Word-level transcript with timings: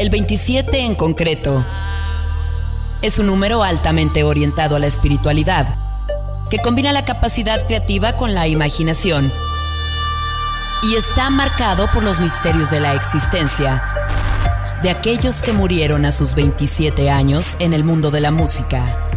El 0.00 0.08
27 0.08 0.86
en 0.86 0.94
concreto 0.94 1.62
es 3.02 3.18
un 3.18 3.26
número 3.26 3.62
altamente 3.62 4.24
orientado 4.24 4.74
a 4.74 4.78
la 4.78 4.86
espiritualidad, 4.86 5.74
que 6.48 6.56
combina 6.56 6.90
la 6.90 7.04
capacidad 7.04 7.66
creativa 7.66 8.16
con 8.16 8.32
la 8.32 8.48
imaginación 8.48 9.30
y 10.84 10.94
está 10.94 11.28
marcado 11.28 11.90
por 11.90 12.02
los 12.02 12.18
misterios 12.18 12.70
de 12.70 12.80
la 12.80 12.94
existencia 12.94 13.82
de 14.82 14.88
aquellos 14.88 15.42
que 15.42 15.52
murieron 15.52 16.06
a 16.06 16.12
sus 16.12 16.34
27 16.34 17.10
años 17.10 17.58
en 17.58 17.74
el 17.74 17.84
mundo 17.84 18.10
de 18.10 18.22
la 18.22 18.30
música. 18.30 19.09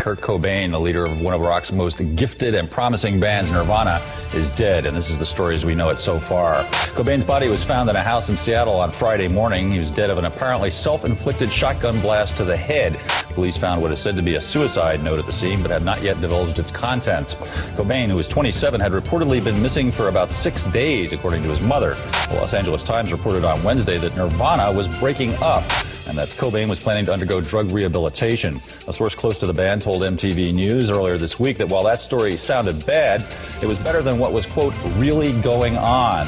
Kurt 0.00 0.22
Cobain, 0.22 0.70
the 0.70 0.80
leader 0.80 1.04
of 1.04 1.20
one 1.20 1.34
of 1.34 1.42
rock's 1.42 1.70
most 1.70 1.98
gifted 2.16 2.54
and 2.54 2.70
promising 2.70 3.20
bands, 3.20 3.50
Nirvana, 3.50 4.00
is 4.32 4.48
dead, 4.52 4.86
and 4.86 4.96
this 4.96 5.10
is 5.10 5.18
the 5.18 5.26
story 5.26 5.54
as 5.54 5.62
we 5.62 5.74
know 5.74 5.90
it 5.90 5.98
so 5.98 6.18
far. 6.18 6.64
Cobain's 6.94 7.24
body 7.24 7.50
was 7.50 7.62
found 7.62 7.90
in 7.90 7.96
a 7.96 8.02
house 8.02 8.30
in 8.30 8.36
Seattle 8.36 8.80
on 8.80 8.90
Friday 8.92 9.28
morning. 9.28 9.70
He 9.70 9.78
was 9.78 9.90
dead 9.90 10.08
of 10.08 10.16
an 10.16 10.24
apparently 10.24 10.70
self-inflicted 10.70 11.52
shotgun 11.52 12.00
blast 12.00 12.38
to 12.38 12.46
the 12.46 12.56
head. 12.56 12.98
Police 13.34 13.58
found 13.58 13.82
what 13.82 13.92
is 13.92 14.00
said 14.00 14.16
to 14.16 14.22
be 14.22 14.36
a 14.36 14.40
suicide 14.40 15.04
note 15.04 15.18
at 15.18 15.26
the 15.26 15.32
scene, 15.32 15.60
but 15.60 15.70
have 15.70 15.84
not 15.84 16.02
yet 16.02 16.18
divulged 16.22 16.58
its 16.58 16.70
contents. 16.70 17.34
Cobain, 17.76 18.06
who 18.06 18.16
was 18.16 18.26
27, 18.26 18.80
had 18.80 18.92
reportedly 18.92 19.44
been 19.44 19.60
missing 19.62 19.92
for 19.92 20.08
about 20.08 20.30
six 20.30 20.64
days, 20.72 21.12
according 21.12 21.42
to 21.42 21.50
his 21.50 21.60
mother. 21.60 21.92
The 22.30 22.36
Los 22.36 22.54
Angeles 22.54 22.82
Times 22.82 23.12
reported 23.12 23.44
on 23.44 23.62
Wednesday 23.62 23.98
that 23.98 24.16
Nirvana 24.16 24.72
was 24.72 24.88
breaking 24.98 25.34
up 25.42 25.62
and 26.08 26.16
that 26.16 26.28
Cobain 26.30 26.68
was 26.68 26.80
planning 26.80 27.04
to 27.06 27.12
undergo 27.12 27.40
drug 27.40 27.70
rehabilitation. 27.70 28.58
A 28.88 28.92
source 28.92 29.14
close 29.14 29.38
to 29.38 29.46
the 29.46 29.52
band 29.52 29.82
told 29.82 30.02
MTV 30.02 30.52
News 30.52 30.90
earlier 30.90 31.16
this 31.16 31.38
week 31.38 31.56
that 31.58 31.68
while 31.68 31.84
that 31.84 32.00
story 32.00 32.36
sounded 32.36 32.84
bad, 32.86 33.24
it 33.62 33.66
was 33.66 33.78
better 33.78 34.02
than 34.02 34.18
what 34.18 34.32
was, 34.32 34.46
quote, 34.46 34.74
really 34.96 35.32
going 35.40 35.76
on. 35.76 36.26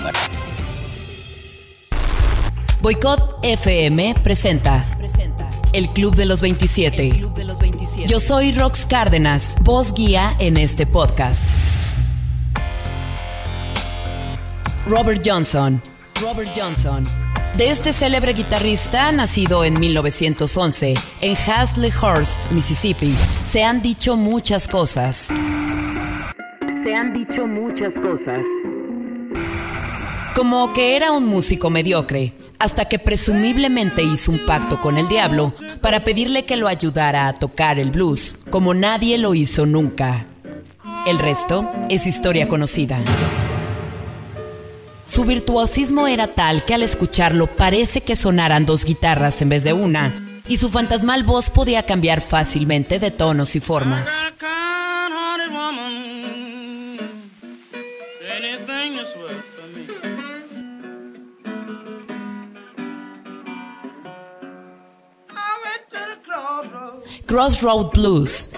Boicot 2.80 3.39
FM 3.43 4.15
presenta 4.23 4.85
El 5.73 5.87
Club 5.95 6.16
de 6.16 6.27
los 6.27 6.41
27. 6.41 7.11
Yo 8.07 8.21
soy 8.21 8.52
Rox 8.52 8.87
Cárdenas, 8.87 9.57
voz 9.63 9.95
guía 9.95 10.37
en 10.39 10.57
este 10.57 10.87
podcast. 10.87 11.49
Robert 14.87 15.23
Johnson. 15.24 15.80
Robert 16.21 16.49
Johnson 16.57 17.21
de 17.57 17.71
este 17.71 17.93
célebre 17.93 18.33
guitarrista, 18.33 19.13
nacido 19.13 19.65
en 19.65 19.79
1911 19.79 20.95
en 21.21 21.37
Hazlehurst, 21.37 22.51
Mississippi, 22.53 23.15
se 23.45 23.63
han 23.65 23.83
dicho 23.83 24.17
muchas 24.17 24.69
cosas. 24.69 25.33
Se 26.85 26.95
han 26.95 27.13
dicho 27.13 27.47
muchas 27.47 27.93
cosas. 27.95 28.39
Como 30.35 30.73
que 30.73 30.97
era 30.97 31.13
un 31.13 31.27
músico 31.27 31.69
mediocre, 31.69 32.33
hasta 32.59 32.87
que 32.87 32.99
presumiblemente 32.99 34.03
hizo 34.03 34.33
un 34.33 34.47
pacto 34.47 34.80
con 34.80 34.97
el 34.97 35.09
diablo 35.09 35.53
para 35.80 36.05
pedirle 36.05 36.45
que 36.45 36.57
lo 36.57 36.69
ayudara 36.69 37.29
a 37.29 37.35
tocar 37.35 37.79
el 37.79 37.91
blues, 37.91 38.39
como 38.51 38.73
nadie 38.73 39.19
lo 39.19 39.35
hizo 39.35 39.67
nunca. 39.67 40.27
El 41.07 41.19
resto 41.19 41.71
es 41.91 42.07
historia 42.07 42.49
conocida. 42.49 43.03
Su 45.05 45.25
virtuosismo 45.25 46.07
era 46.07 46.29
tal 46.29 46.65
que 46.65 46.75
al 46.75 46.83
escucharlo 46.83 47.47
parece 47.57 48.03
que 48.03 48.17
sonaran 48.17 48.65
dos 48.65 48.85
guitarras 48.85 49.43
en 49.43 49.49
vez 49.49 49.65
de 49.65 49.73
una, 49.73 50.43
y 50.47 50.57
su 50.59 50.69
fantasmal 50.69 51.25
voz 51.25 51.51
podía 51.51 51.85
cambiar 51.85 52.21
fácilmente 52.21 52.99
de 52.99 53.11
tonos 53.11 53.57
y 53.57 53.61
formas. 53.61 54.11
Crossroad 67.27 67.91
Blues 67.93 68.51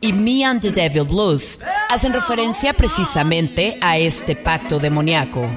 y 0.00 0.12
Me 0.12 0.44
and 0.44 0.60
the 0.60 0.70
Devil 0.70 1.04
Blues 1.04 1.60
hacen 1.88 2.12
referencia 2.12 2.72
precisamente 2.72 3.78
a 3.80 3.98
este 3.98 4.36
pacto 4.36 4.78
demoníaco. 4.78 5.48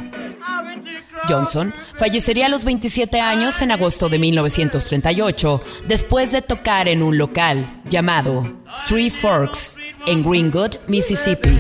Johnson 1.28 1.74
fallecería 1.98 2.48
a 2.48 2.50
los 2.50 2.66
27 2.66 3.20
años 3.20 3.62
en 3.62 3.72
agosto 3.72 4.10
de 4.10 4.20
1938, 4.20 5.62
después 5.88 6.32
de 6.32 6.42
tocar 6.42 6.88
en 6.88 7.04
un 7.04 7.18
local 7.18 7.82
llamado 7.90 8.52
Three 8.88 9.10
Forks 9.10 9.78
en 10.08 10.24
Greenwood, 10.24 10.76
Mississippi. 10.88 11.58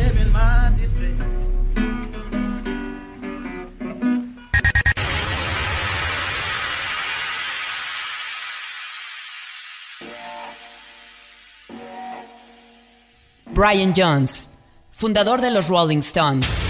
Brian 13.53 13.93
Jones, 13.95 14.59
fundador 14.91 15.39
de 15.39 15.51
los 15.51 15.67
Rolling 15.67 15.99
Stones. 15.99 16.62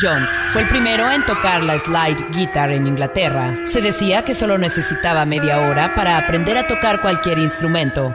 Jones 0.00 0.30
fue 0.52 0.62
el 0.62 0.68
primero 0.68 1.10
en 1.10 1.24
tocar 1.26 1.62
la 1.62 1.78
slide 1.78 2.24
guitar 2.34 2.70
en 2.70 2.86
Inglaterra. 2.86 3.54
Se 3.66 3.82
decía 3.82 4.24
que 4.24 4.34
solo 4.34 4.56
necesitaba 4.56 5.24
media 5.24 5.60
hora 5.60 5.94
para 5.94 6.16
aprender 6.16 6.56
a 6.56 6.66
tocar 6.66 7.00
cualquier 7.00 7.38
instrumento, 7.38 8.14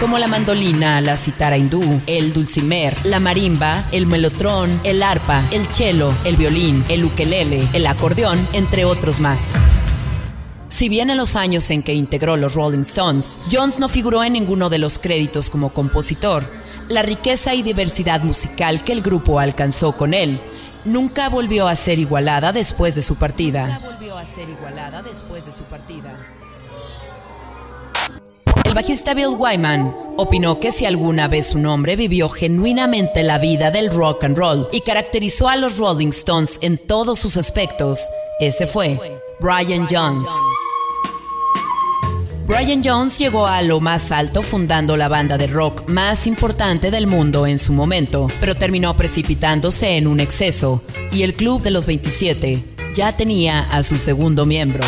como 0.00 0.18
la 0.18 0.26
mandolina, 0.26 1.00
la 1.00 1.16
citara 1.16 1.56
hindú, 1.56 2.02
el 2.06 2.32
dulcimer, 2.32 2.94
la 3.04 3.20
marimba, 3.20 3.84
el 3.92 4.06
melotrón, 4.06 4.80
el 4.84 5.02
arpa, 5.02 5.42
el 5.50 5.66
cello, 5.68 6.12
el 6.24 6.36
violín, 6.36 6.84
el 6.88 7.04
ukelele, 7.04 7.68
el 7.72 7.86
acordeón, 7.86 8.46
entre 8.52 8.84
otros 8.84 9.20
más. 9.20 9.56
Si 10.68 10.88
bien 10.88 11.10
en 11.10 11.18
los 11.18 11.36
años 11.36 11.70
en 11.70 11.82
que 11.82 11.94
integró 11.94 12.36
los 12.36 12.54
Rolling 12.54 12.80
Stones, 12.80 13.38
Jones 13.52 13.78
no 13.78 13.88
figuró 13.88 14.24
en 14.24 14.32
ninguno 14.32 14.70
de 14.70 14.78
los 14.78 14.98
créditos 14.98 15.50
como 15.50 15.72
compositor, 15.72 16.44
la 16.88 17.02
riqueza 17.02 17.54
y 17.54 17.62
diversidad 17.62 18.22
musical 18.22 18.84
que 18.84 18.92
el 18.92 19.02
grupo 19.02 19.38
alcanzó 19.38 19.96
con 19.96 20.14
él 20.14 20.40
nunca 20.84 21.28
volvió 21.28 21.68
a 21.68 21.76
ser 21.76 21.98
igualada 21.98 22.52
después 22.52 22.94
de 22.94 23.02
su 23.02 23.14
partida. 23.14 23.80
El 28.64 28.74
bajista 28.74 29.12
Bill 29.12 29.36
Wyman 29.36 29.94
opinó 30.16 30.58
que 30.58 30.72
si 30.72 30.86
alguna 30.86 31.28
vez 31.28 31.54
un 31.54 31.66
hombre 31.66 31.96
vivió 31.96 32.28
genuinamente 32.28 33.22
la 33.22 33.38
vida 33.38 33.70
del 33.70 33.90
rock 33.90 34.24
and 34.24 34.36
roll 34.36 34.68
y 34.72 34.80
caracterizó 34.80 35.48
a 35.48 35.56
los 35.56 35.78
Rolling 35.78 36.08
Stones 36.08 36.58
en 36.62 36.78
todos 36.78 37.18
sus 37.18 37.36
aspectos, 37.36 38.00
ese 38.40 38.66
fue 38.66 39.20
Brian 39.40 39.86
Jones. 39.90 40.28
Brian 42.46 42.82
Jones 42.84 43.18
llegó 43.18 43.46
a 43.46 43.62
lo 43.62 43.80
más 43.80 44.10
alto 44.10 44.42
fundando 44.42 44.96
la 44.96 45.08
banda 45.08 45.38
de 45.38 45.46
rock 45.46 45.88
más 45.88 46.26
importante 46.26 46.90
del 46.90 47.06
mundo 47.06 47.46
en 47.46 47.58
su 47.58 47.72
momento, 47.72 48.28
pero 48.40 48.54
terminó 48.54 48.96
precipitándose 48.96 49.96
en 49.96 50.06
un 50.08 50.18
exceso 50.18 50.82
y 51.12 51.22
el 51.22 51.34
Club 51.34 51.62
de 51.62 51.70
los 51.70 51.86
27 51.86 52.64
ya 52.94 53.16
tenía 53.16 53.60
a 53.70 53.82
su 53.82 53.96
segundo 53.96 54.44
miembro. 54.44 54.82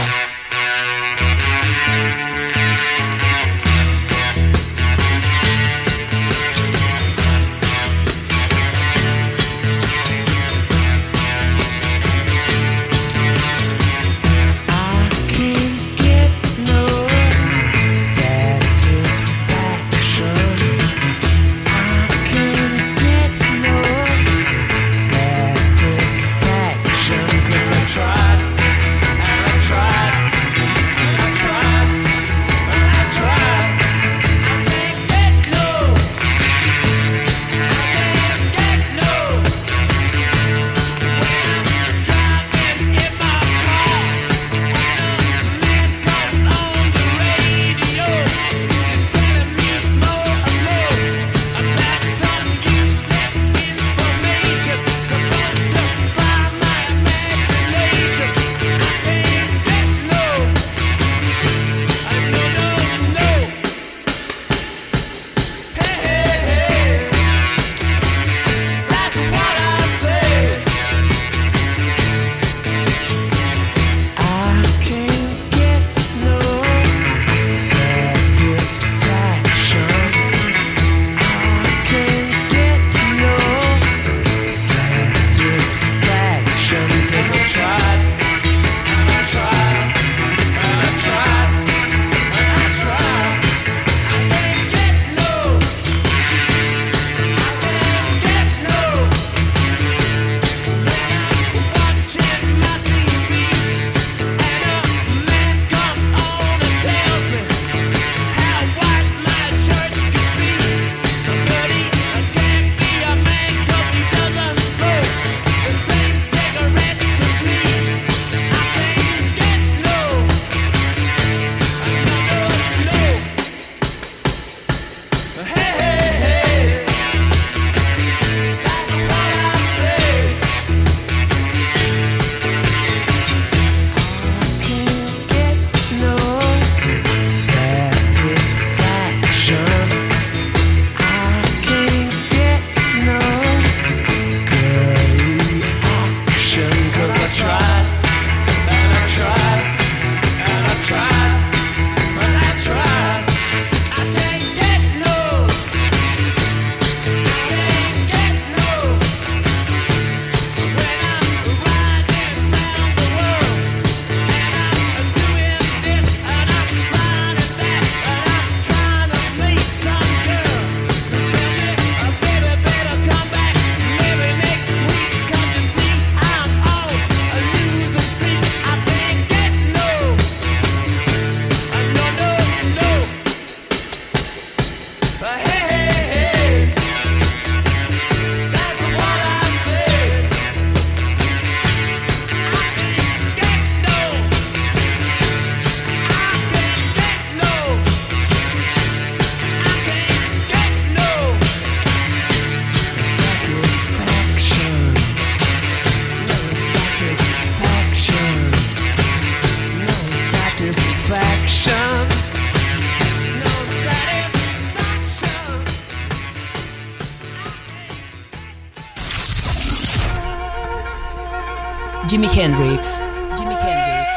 Hendrix. 222.44 223.00
Jimi 223.38 223.55
Hendrix. 223.55 224.11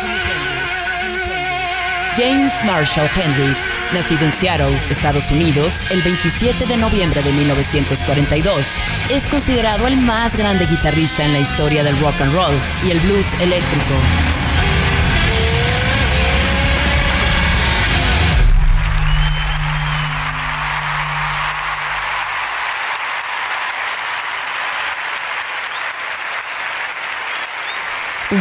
Jimi 0.00 0.14
Hendrix. 0.14 0.70
Jimi 1.00 1.18
Hendrix. 1.18 2.16
James 2.16 2.64
Marshall 2.64 3.08
Hendrix, 3.08 3.74
nacido 3.92 4.26
en 4.26 4.30
Seattle, 4.30 4.80
Estados 4.90 5.32
Unidos, 5.32 5.84
el 5.90 6.00
27 6.02 6.66
de 6.66 6.76
noviembre 6.76 7.20
de 7.20 7.32
1942, 7.32 8.78
es 9.10 9.26
considerado 9.26 9.88
el 9.88 9.96
más 9.96 10.36
grande 10.36 10.66
guitarrista 10.66 11.24
en 11.24 11.32
la 11.32 11.40
historia 11.40 11.82
del 11.82 11.98
rock 11.98 12.20
and 12.20 12.32
roll 12.32 12.54
y 12.86 12.92
el 12.92 13.00
blues 13.00 13.34
eléctrico. 13.40 13.94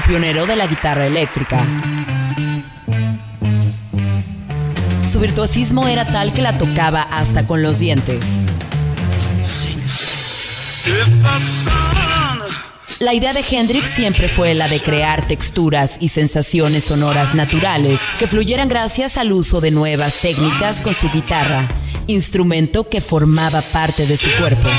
Pionero 0.07 0.45
de 0.45 0.55
la 0.55 0.67
guitarra 0.67 1.05
eléctrica. 1.05 1.63
Su 5.07 5.19
virtuosismo 5.19 5.87
era 5.87 6.11
tal 6.11 6.33
que 6.33 6.41
la 6.41 6.57
tocaba 6.57 7.03
hasta 7.03 7.45
con 7.45 7.61
los 7.61 7.79
dientes. 7.79 8.39
La 12.99 13.13
idea 13.13 13.33
de 13.33 13.43
Hendrix 13.49 13.89
siempre 13.89 14.29
fue 14.29 14.53
la 14.53 14.67
de 14.67 14.79
crear 14.79 15.27
texturas 15.27 15.97
y 15.99 16.09
sensaciones 16.09 16.85
sonoras 16.85 17.35
naturales 17.35 17.99
que 18.17 18.27
fluyeran 18.27 18.69
gracias 18.69 19.17
al 19.17 19.33
uso 19.33 19.61
de 19.61 19.71
nuevas 19.71 20.21
técnicas 20.21 20.81
con 20.81 20.93
su 20.93 21.09
guitarra, 21.09 21.67
instrumento 22.07 22.87
que 22.87 23.01
formaba 23.01 23.61
parte 23.61 24.05
de 24.05 24.15
su 24.15 24.29
cuerpo. 24.39 24.69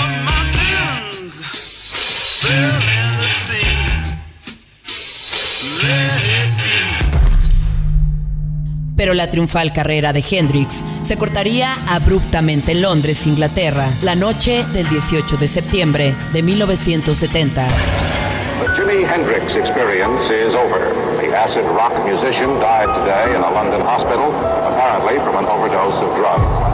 Pero 8.96 9.12
la 9.12 9.28
triunfal 9.28 9.72
carrera 9.72 10.12
de 10.12 10.24
Hendrix 10.28 10.84
se 11.02 11.16
cortaría 11.16 11.74
abruptamente 11.88 12.72
en 12.72 12.82
Londres, 12.82 13.26
Inglaterra, 13.26 13.88
la 14.02 14.14
noche 14.14 14.64
del 14.72 14.88
18 14.88 15.36
de 15.36 15.48
septiembre 15.48 16.14
de 16.32 16.42
1970. 16.42 17.66
The 17.66 18.70
Jimi 18.76 19.04
Hendrix 19.04 19.56
experience 19.56 20.30
is 20.30 20.54
over. 20.54 20.94
The 21.20 21.34
acid 21.36 21.64
rock 21.74 21.92
musician 22.04 22.60
died 22.60 22.86
today 22.86 23.34
in 23.36 23.42
a 23.42 23.50
London 23.50 23.82
hospital, 23.82 24.30
apparently 24.64 25.18
from 25.20 25.36
an 25.36 25.44
overdose 25.46 26.02
of 26.02 26.16
drugs. 26.16 26.64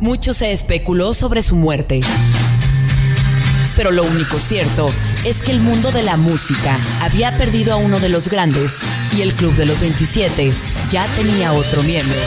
Mucho 0.00 0.32
se 0.32 0.50
especuló 0.50 1.12
sobre 1.12 1.42
su 1.42 1.56
muerte 1.56 2.00
pero 3.80 3.92
lo 3.92 4.02
único 4.02 4.38
cierto 4.38 4.92
es 5.24 5.42
que 5.42 5.52
el 5.52 5.60
mundo 5.60 5.90
de 5.92 6.02
la 6.02 6.16
música 6.16 6.78
había 7.00 7.36
perdido 7.36 7.72
a 7.72 7.76
uno 7.76 8.00
de 8.00 8.08
los 8.08 8.28
grandes 8.28 8.82
y 9.12 9.22
el 9.22 9.34
Club 9.34 9.54
de 9.54 9.66
los 9.66 9.80
27 9.80 10.54
ya 10.88 11.06
tenía 11.14 11.52
otro 11.52 11.82
miembro. 11.82 12.18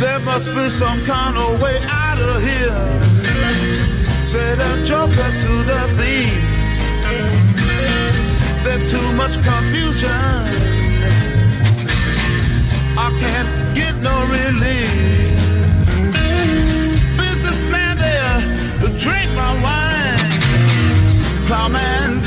There 0.00 0.18
must 0.20 0.48
be 0.54 0.68
some 0.70 1.02
kind 1.04 1.36
of 1.36 1.60
way 1.60 1.78
out 1.88 2.18
of 2.20 2.42
here. 2.42 4.24
Said 4.24 4.58
a 4.58 4.84
joker 4.84 5.30
to 5.38 5.64
the 5.64 5.88
thief. 5.98 6.32
There's 8.64 8.90
too 8.90 9.12
much 9.12 9.36
confusion. 9.42 10.10
I 12.98 13.10
can't 13.20 13.65
get 13.76 13.94
no 13.96 14.16
relief. 14.36 15.36
Businessman 17.20 17.94
there, 17.98 18.38
drink 19.04 19.30
my 19.42 19.52
wine. 19.64 20.40
Plowman, 21.46 22.22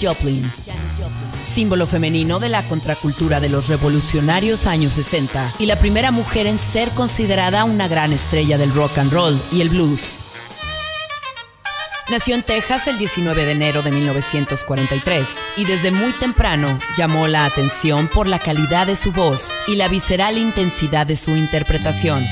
Joplin, 0.00 0.50
símbolo 1.42 1.86
femenino 1.86 2.38
de 2.38 2.48
la 2.48 2.62
contracultura 2.62 3.40
de 3.40 3.48
los 3.48 3.68
revolucionarios 3.68 4.66
años 4.66 4.92
60 4.94 5.54
y 5.58 5.66
la 5.66 5.78
primera 5.78 6.10
mujer 6.10 6.46
en 6.46 6.58
ser 6.58 6.90
considerada 6.90 7.64
una 7.64 7.88
gran 7.88 8.12
estrella 8.12 8.58
del 8.58 8.72
rock 8.74 8.98
and 8.98 9.12
roll 9.12 9.40
y 9.52 9.60
el 9.60 9.68
blues. 9.68 10.18
Nació 12.10 12.34
en 12.34 12.42
Texas 12.42 12.88
el 12.88 12.98
19 12.98 13.44
de 13.46 13.52
enero 13.52 13.82
de 13.82 13.90
1943 13.90 15.42
y 15.56 15.64
desde 15.64 15.90
muy 15.90 16.12
temprano 16.12 16.78
llamó 16.96 17.26
la 17.28 17.44
atención 17.44 18.08
por 18.08 18.26
la 18.26 18.38
calidad 18.38 18.86
de 18.86 18.96
su 18.96 19.12
voz 19.12 19.52
y 19.66 19.76
la 19.76 19.88
visceral 19.88 20.36
intensidad 20.36 21.06
de 21.06 21.16
su 21.16 21.30
interpretación. 21.30 22.22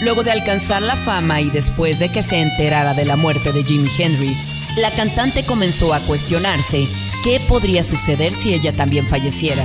Luego 0.00 0.22
de 0.22 0.32
alcanzar 0.32 0.80
la 0.80 0.96
fama 0.96 1.42
y 1.42 1.50
después 1.50 1.98
de 1.98 2.10
que 2.10 2.22
se 2.22 2.40
enterara 2.40 2.94
de 2.94 3.04
la 3.04 3.16
muerte 3.16 3.52
de 3.52 3.62
Jimi 3.62 3.90
Hendrix, 3.98 4.76
la 4.78 4.90
cantante 4.90 5.44
comenzó 5.44 5.92
a 5.92 6.00
cuestionarse 6.00 6.86
qué 7.22 7.38
podría 7.46 7.84
suceder 7.84 8.32
si 8.32 8.54
ella 8.54 8.72
también 8.74 9.06
falleciera. 9.06 9.62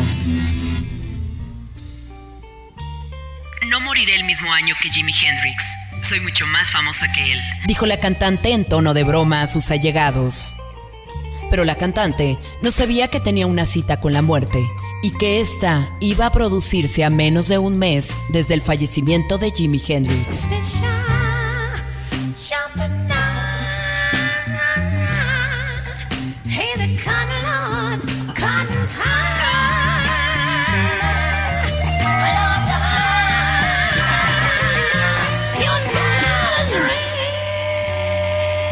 No 3.70 3.80
moriré 3.80 4.15
el 4.15 4.25
mismo 4.25 4.51
año 4.51 4.75
que 4.82 4.89
Jimi 4.89 5.13
Hendrix. 5.13 5.63
Soy 6.01 6.20
mucho 6.20 6.46
más 6.48 6.70
famosa 6.70 7.08
que 7.13 7.32
él. 7.32 7.42
Dijo 7.65 7.86
la 7.86 8.00
cantante 8.01 8.51
en 8.51 8.65
tono 8.65 8.94
de 8.94 9.06
broma 9.06 9.42
a 9.42 9.48
sus 9.48 9.72
allegados. 9.72 10.54
Pero 11.50 11.63
la 11.63 11.75
cantante 11.75 12.38
no 12.62 12.72
sabía 12.72 13.08
que 13.08 13.22
tenía 13.22 13.48
una 13.48 13.65
cita 13.65 14.01
con 14.01 14.12
la 14.12 14.22
muerte 14.22 14.62
y 15.05 15.12
que 15.12 15.39
esta 15.39 15.88
iba 16.00 16.25
a 16.25 16.31
producirse 16.31 17.03
a 17.03 17.12
menos 17.12 17.47
de 17.47 17.59
un 17.59 17.77
mes 17.77 18.19
desde 18.29 18.55
el 18.55 18.62
fallecimiento 18.62 19.38
de 19.38 19.51
Jimi 19.51 19.79
Hendrix. 19.88 20.50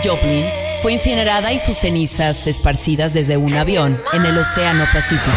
Joplin 0.03 0.45
fue 0.81 0.93
incinerada 0.93 1.53
y 1.53 1.59
sus 1.59 1.77
cenizas 1.77 2.47
esparcidas 2.47 3.13
desde 3.13 3.37
un 3.37 3.53
avión 3.53 4.01
en 4.13 4.25
el 4.25 4.35
Océano 4.35 4.87
Pacífico. 4.91 5.31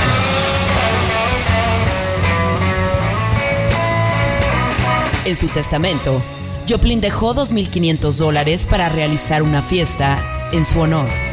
En 5.26 5.34
su 5.34 5.48
testamento, 5.48 6.22
Joplin 6.68 7.00
dejó 7.00 7.34
2.500 7.34 8.12
dólares 8.12 8.64
para 8.64 8.88
realizar 8.88 9.42
una 9.42 9.60
fiesta 9.60 10.48
en 10.52 10.64
su 10.64 10.78
honor. 10.78 11.25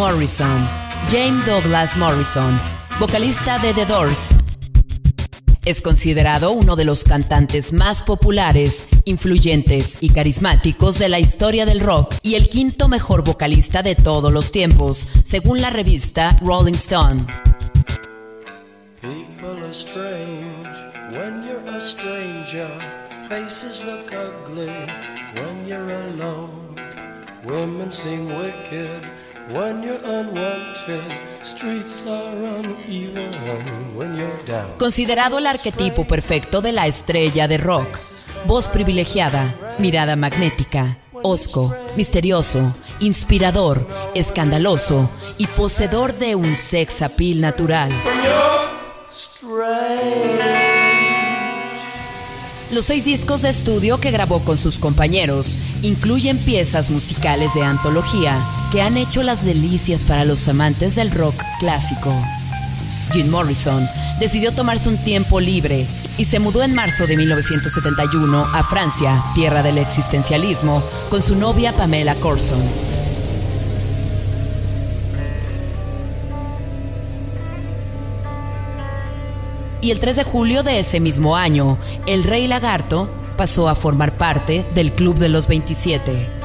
Morrison, 0.00 0.66
James 1.10 1.44
Douglas 1.44 1.94
Morrison, 1.94 2.58
vocalista 2.98 3.58
de 3.58 3.74
The 3.74 3.84
Doors. 3.84 4.34
Es 5.66 5.82
considerado 5.82 6.52
uno 6.52 6.74
de 6.74 6.86
los 6.86 7.04
cantantes 7.04 7.74
más 7.74 8.00
populares, 8.00 8.86
influyentes 9.04 9.98
y 10.00 10.08
carismáticos 10.08 10.98
de 10.98 11.10
la 11.10 11.18
historia 11.18 11.66
del 11.66 11.80
rock 11.80 12.14
y 12.22 12.36
el 12.36 12.48
quinto 12.48 12.88
mejor 12.88 13.24
vocalista 13.24 13.82
de 13.82 13.94
todos 13.94 14.32
los 14.32 14.52
tiempos, 14.52 15.06
según 15.22 15.60
la 15.60 15.68
revista 15.68 16.34
Rolling 16.40 16.76
Stone. 16.76 17.26
People 19.02 19.62
are 19.62 19.74
strange 19.74 20.78
when 21.12 21.46
you're 21.46 21.76
a 21.76 21.78
stranger. 21.78 22.70
Faces 23.28 23.82
look 23.84 24.10
ugly 24.14 24.72
when 25.34 25.68
you're 25.68 25.92
alone. 25.92 26.60
Women 27.44 27.88
wicked 27.88 29.02
Considerado 34.78 35.38
el 35.38 35.46
arquetipo 35.46 36.04
perfecto 36.04 36.60
de 36.60 36.72
la 36.72 36.86
estrella 36.86 37.48
de 37.48 37.58
rock. 37.58 37.98
Voz 38.46 38.68
privilegiada, 38.68 39.54
mirada 39.78 40.14
magnética, 40.14 40.98
osco, 41.12 41.74
misterioso, 41.96 42.74
inspirador, 43.00 43.86
escandaloso 44.14 45.10
y 45.36 45.46
poseedor 45.48 46.14
de 46.14 46.36
un 46.36 46.54
sex 46.54 47.02
appeal 47.02 47.40
natural. 47.40 47.90
Los 52.72 52.84
seis 52.84 53.04
discos 53.04 53.42
de 53.42 53.48
estudio 53.48 53.98
que 53.98 54.12
grabó 54.12 54.44
con 54.44 54.56
sus 54.56 54.78
compañeros 54.78 55.58
incluyen 55.82 56.38
piezas 56.38 56.88
musicales 56.88 57.52
de 57.54 57.62
antología 57.62 58.38
que 58.70 58.80
han 58.80 58.96
hecho 58.96 59.24
las 59.24 59.44
delicias 59.44 60.04
para 60.04 60.24
los 60.24 60.46
amantes 60.46 60.94
del 60.94 61.10
rock 61.10 61.34
clásico. 61.58 62.14
Jim 63.12 63.28
Morrison 63.28 63.88
decidió 64.20 64.52
tomarse 64.52 64.88
un 64.88 64.98
tiempo 64.98 65.40
libre 65.40 65.84
y 66.16 66.26
se 66.26 66.38
mudó 66.38 66.62
en 66.62 66.72
marzo 66.72 67.08
de 67.08 67.16
1971 67.16 68.38
a 68.52 68.62
Francia, 68.62 69.20
tierra 69.34 69.64
del 69.64 69.78
existencialismo, 69.78 70.80
con 71.08 71.22
su 71.22 71.34
novia 71.34 71.74
Pamela 71.74 72.14
Corson. 72.14 72.60
Y 79.80 79.90
el 79.90 80.00
3 80.00 80.16
de 80.16 80.24
julio 80.24 80.62
de 80.62 80.80
ese 80.80 81.00
mismo 81.00 81.36
año, 81.36 81.78
el 82.06 82.24
Rey 82.24 82.46
Lagarto 82.46 83.08
pasó 83.36 83.68
a 83.68 83.74
formar 83.74 84.12
parte 84.12 84.64
del 84.74 84.92
Club 84.92 85.18
de 85.18 85.28
los 85.28 85.46
27. 85.48 86.40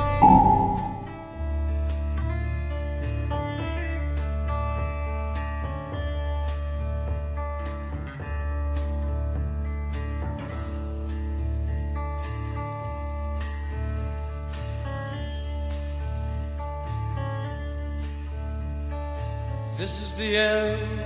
This 19.77 20.01
is 20.01 20.13
the 20.13 20.37
end. 20.37 21.05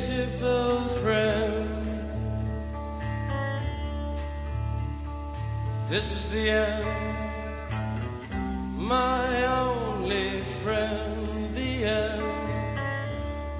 Beautiful 0.00 0.80
friend. 1.02 1.84
This 5.90 6.06
is 6.16 6.30
the 6.30 6.50
end, 6.50 6.86
my 8.78 9.44
only 9.44 10.40
friend, 10.62 11.26
the 11.54 11.84
end 11.84 12.22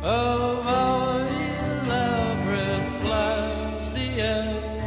of 0.02 0.66
our 0.66 1.20
elaborate 1.20 2.88
plans, 3.02 3.90
the 3.90 4.22
end 4.22 4.84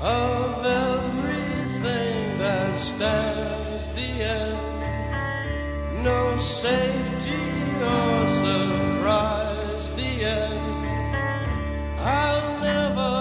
of 0.00 0.64
everything 0.64 2.38
that 2.38 2.76
stands, 2.76 3.88
the 3.96 4.10
end, 4.22 6.04
no 6.04 6.36
safety 6.36 7.34
or 7.82 8.28
surprise 8.28 8.95
I'll 12.08 12.60
never 12.60 13.14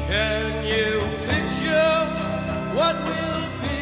Can 0.07 0.65
you 0.65 1.01
picture 1.27 1.97
what 2.73 2.95
will 3.07 3.45
be 3.61 3.79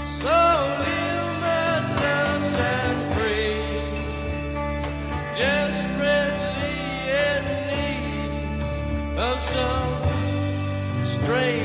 so? 0.00 0.78
Desperately 5.34 6.78
in 7.26 7.42
need 7.66 9.18
of 9.18 9.40
some 9.40 9.92
stranger's 11.02 11.61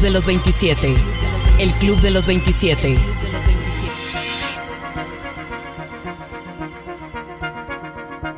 De 0.00 0.10
los 0.10 0.26
27. 0.26 0.94
El 1.58 1.70
Club 1.72 2.00
de 2.00 2.12
los 2.12 2.26
27. 2.28 2.96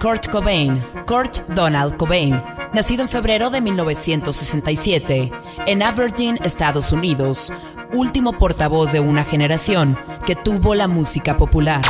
Kurt 0.00 0.28
Cobain, 0.28 0.82
Kurt 1.06 1.40
Donald 1.48 1.98
Cobain, 1.98 2.42
nacido 2.72 3.02
en 3.02 3.10
febrero 3.10 3.50
de 3.50 3.60
1967 3.60 5.30
en 5.66 5.82
Aberdeen, 5.82 6.38
Estados 6.42 6.92
Unidos, 6.92 7.52
último 7.92 8.32
portavoz 8.32 8.92
de 8.92 9.00
una 9.00 9.22
generación 9.24 9.98
que 10.24 10.36
tuvo 10.36 10.74
la 10.74 10.88
música 10.88 11.36
popular. 11.36 11.82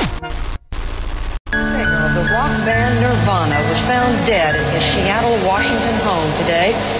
The 1.52 2.26
rock 2.26 2.66
band 2.66 3.00
Nirvana 3.00 3.60
was 3.68 3.78
found 3.86 4.26
dead 4.26 4.56
in 4.56 4.74
his 4.74 4.82
Seattle, 4.94 5.46
Washington 5.46 6.00
home 6.04 6.32
today. 6.38 6.99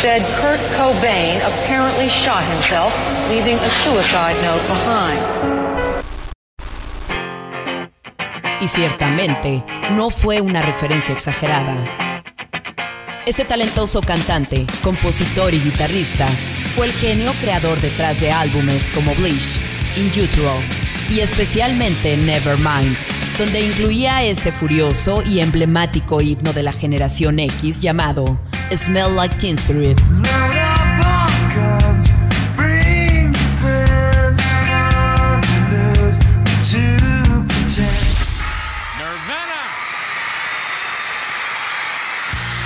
Said 0.00 0.22
Kurt 0.40 0.60
Cobain 0.76 1.40
apparently 1.40 2.08
shot 2.08 2.44
himself, 2.44 2.92
leaving 3.28 3.58
a 3.58 3.68
suicide 3.82 4.40
note 4.42 4.62
behind. 4.68 5.20
Y 8.60 8.68
ciertamente 8.68 9.64
no 9.92 10.10
fue 10.10 10.40
una 10.40 10.62
referencia 10.62 11.12
exagerada. 11.12 12.22
Este 13.26 13.44
talentoso 13.44 14.00
cantante, 14.02 14.66
compositor 14.82 15.52
y 15.52 15.60
guitarrista 15.60 16.26
fue 16.76 16.86
el 16.86 16.92
genio 16.92 17.32
creador 17.40 17.80
detrás 17.80 18.20
de 18.20 18.30
álbumes 18.30 18.90
como 18.94 19.14
Bleach, 19.16 19.60
In 19.96 20.08
Utero 20.08 20.54
y 21.10 21.20
especialmente 21.20 22.16
Nevermind, 22.16 22.96
donde 23.36 23.60
incluía 23.60 24.22
ese 24.22 24.52
furioso 24.52 25.22
y 25.26 25.40
emblemático 25.40 26.20
himno 26.20 26.52
de 26.52 26.62
la 26.62 26.72
generación 26.72 27.38
X 27.40 27.80
llamado 27.80 28.38
Smell 28.76 29.14
Like 29.14 29.36
Teen 29.36 29.56
Spirit. 29.56 29.98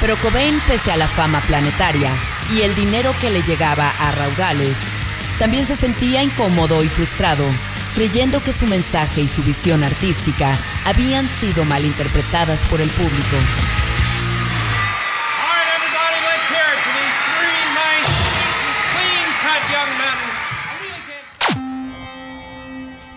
Pero 0.01 0.17
Cobain, 0.17 0.61
pese 0.67 0.91
a 0.91 0.97
la 0.97 1.07
fama 1.07 1.41
planetaria 1.43 2.11
y 2.51 2.63
el 2.63 2.75
dinero 2.75 3.15
que 3.21 3.31
le 3.31 3.41
llegaba 3.43 3.89
a 3.89 4.11
raudales, 4.11 4.91
también 5.39 5.65
se 5.65 5.77
sentía 5.77 6.25
incómodo 6.25 6.83
y 6.83 6.89
frustrado, 6.89 7.45
creyendo 7.95 8.43
que 8.43 8.53
su 8.53 8.67
mensaje 8.67 9.21
y 9.21 9.29
su 9.29 9.45
visión 9.45 9.85
artística 9.85 10.59
habían 10.85 11.29
sido 11.29 11.65
mal 11.65 11.85
interpretadas 11.85 12.65
por 12.67 12.81
el 12.81 12.91
público. 12.91 13.37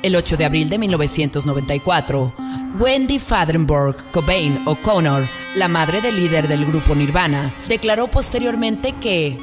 El 0.05 0.15
8 0.15 0.37
de 0.37 0.45
abril 0.45 0.69
de 0.69 0.77
1994, 0.77 2.31
Wendy 2.77 3.17
Fadenborg 3.17 3.97
Cobain 4.11 4.55
O'Connor, 4.65 5.27
la 5.55 5.67
madre 5.67 5.99
del 5.99 6.15
líder 6.15 6.47
del 6.47 6.63
grupo 6.63 6.93
Nirvana, 6.93 7.51
declaró 7.67 8.07
posteriormente 8.07 8.93
que 9.01 9.35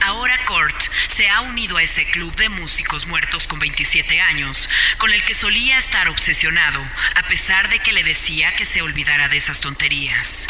Ahora 0.00 0.38
Kurt 0.46 0.82
se 1.08 1.28
ha 1.28 1.40
unido 1.40 1.78
a 1.78 1.82
ese 1.82 2.04
club 2.04 2.32
de 2.36 2.48
músicos 2.48 3.08
muertos 3.08 3.48
con 3.48 3.58
27 3.58 4.20
años, 4.20 4.68
con 4.98 5.10
el 5.10 5.20
que 5.24 5.34
solía 5.34 5.78
estar 5.78 6.08
obsesionado, 6.08 6.78
a 7.16 7.26
pesar 7.26 7.68
de 7.68 7.80
que 7.80 7.92
le 7.92 8.04
decía 8.04 8.54
que 8.54 8.66
se 8.66 8.82
olvidara 8.82 9.28
de 9.28 9.38
esas 9.38 9.60
tonterías. 9.60 10.46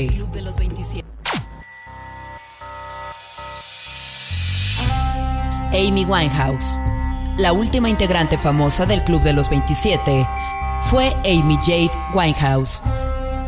El 0.00 0.14
Club 0.14 0.30
de 0.32 0.42
los 0.42 0.56
27. 0.56 1.04
Amy 5.72 6.04
Winehouse. 6.04 6.78
La 7.36 7.52
última 7.52 7.88
integrante 7.88 8.38
famosa 8.38 8.86
del 8.86 9.02
Club 9.02 9.22
de 9.22 9.32
los 9.32 9.50
27 9.50 10.24
fue 10.82 11.12
Amy 11.24 11.56
Jade 11.62 11.90
Winehouse, 12.14 12.82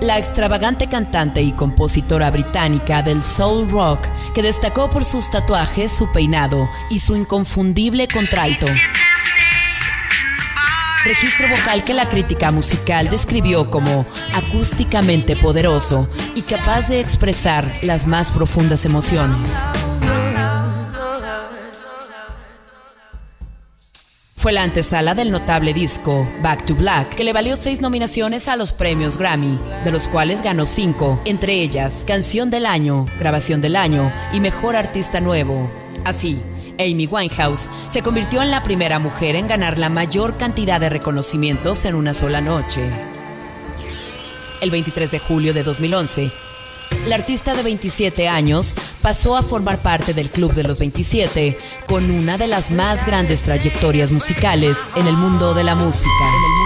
la 0.00 0.18
extravagante 0.18 0.88
cantante 0.88 1.40
y 1.40 1.52
compositora 1.52 2.32
británica 2.32 3.02
del 3.02 3.22
soul 3.22 3.70
rock 3.70 4.00
que 4.34 4.42
destacó 4.42 4.90
por 4.90 5.04
sus 5.04 5.30
tatuajes, 5.30 5.92
su 5.92 6.10
peinado 6.10 6.68
y 6.90 6.98
su 6.98 7.14
inconfundible 7.14 8.08
contralto. 8.08 8.66
Registro 11.06 11.48
vocal 11.48 11.84
que 11.84 11.94
la 11.94 12.08
crítica 12.08 12.50
musical 12.50 13.08
describió 13.08 13.70
como 13.70 14.04
acústicamente 14.34 15.36
poderoso 15.36 16.08
y 16.34 16.42
capaz 16.42 16.88
de 16.88 16.98
expresar 16.98 17.78
las 17.82 18.08
más 18.08 18.32
profundas 18.32 18.84
emociones. 18.84 19.62
Fue 24.34 24.50
la 24.50 24.64
antesala 24.64 25.14
del 25.14 25.30
notable 25.30 25.72
disco 25.72 26.28
Back 26.42 26.66
to 26.66 26.74
Black, 26.74 27.14
que 27.14 27.22
le 27.22 27.32
valió 27.32 27.54
seis 27.54 27.80
nominaciones 27.80 28.48
a 28.48 28.56
los 28.56 28.72
premios 28.72 29.16
Grammy, 29.16 29.60
de 29.84 29.92
los 29.92 30.08
cuales 30.08 30.42
ganó 30.42 30.66
cinco, 30.66 31.20
entre 31.24 31.52
ellas 31.54 32.04
Canción 32.04 32.50
del 32.50 32.66
Año, 32.66 33.06
Grabación 33.20 33.60
del 33.60 33.76
Año 33.76 34.12
y 34.32 34.40
Mejor 34.40 34.74
Artista 34.74 35.20
Nuevo. 35.20 35.70
Así, 36.04 36.42
Amy 36.78 37.06
Winehouse 37.06 37.70
se 37.86 38.02
convirtió 38.02 38.42
en 38.42 38.50
la 38.50 38.62
primera 38.62 38.98
mujer 38.98 39.36
en 39.36 39.48
ganar 39.48 39.78
la 39.78 39.88
mayor 39.88 40.36
cantidad 40.36 40.80
de 40.80 40.88
reconocimientos 40.88 41.84
en 41.84 41.94
una 41.94 42.14
sola 42.14 42.40
noche. 42.40 42.90
El 44.60 44.70
23 44.70 45.10
de 45.10 45.18
julio 45.18 45.52
de 45.54 45.62
2011, 45.62 46.30
la 47.06 47.16
artista 47.16 47.54
de 47.54 47.62
27 47.62 48.28
años 48.28 48.74
pasó 49.00 49.36
a 49.36 49.42
formar 49.42 49.78
parte 49.82 50.14
del 50.14 50.30
Club 50.30 50.54
de 50.54 50.64
los 50.64 50.78
27 50.78 51.58
con 51.86 52.10
una 52.10 52.38
de 52.38 52.46
las 52.46 52.70
más 52.70 53.06
grandes 53.06 53.42
trayectorias 53.42 54.10
musicales 54.10 54.90
en 54.96 55.06
el 55.06 55.16
mundo 55.16 55.54
de 55.54 55.64
la 55.64 55.74
música. 55.74 56.65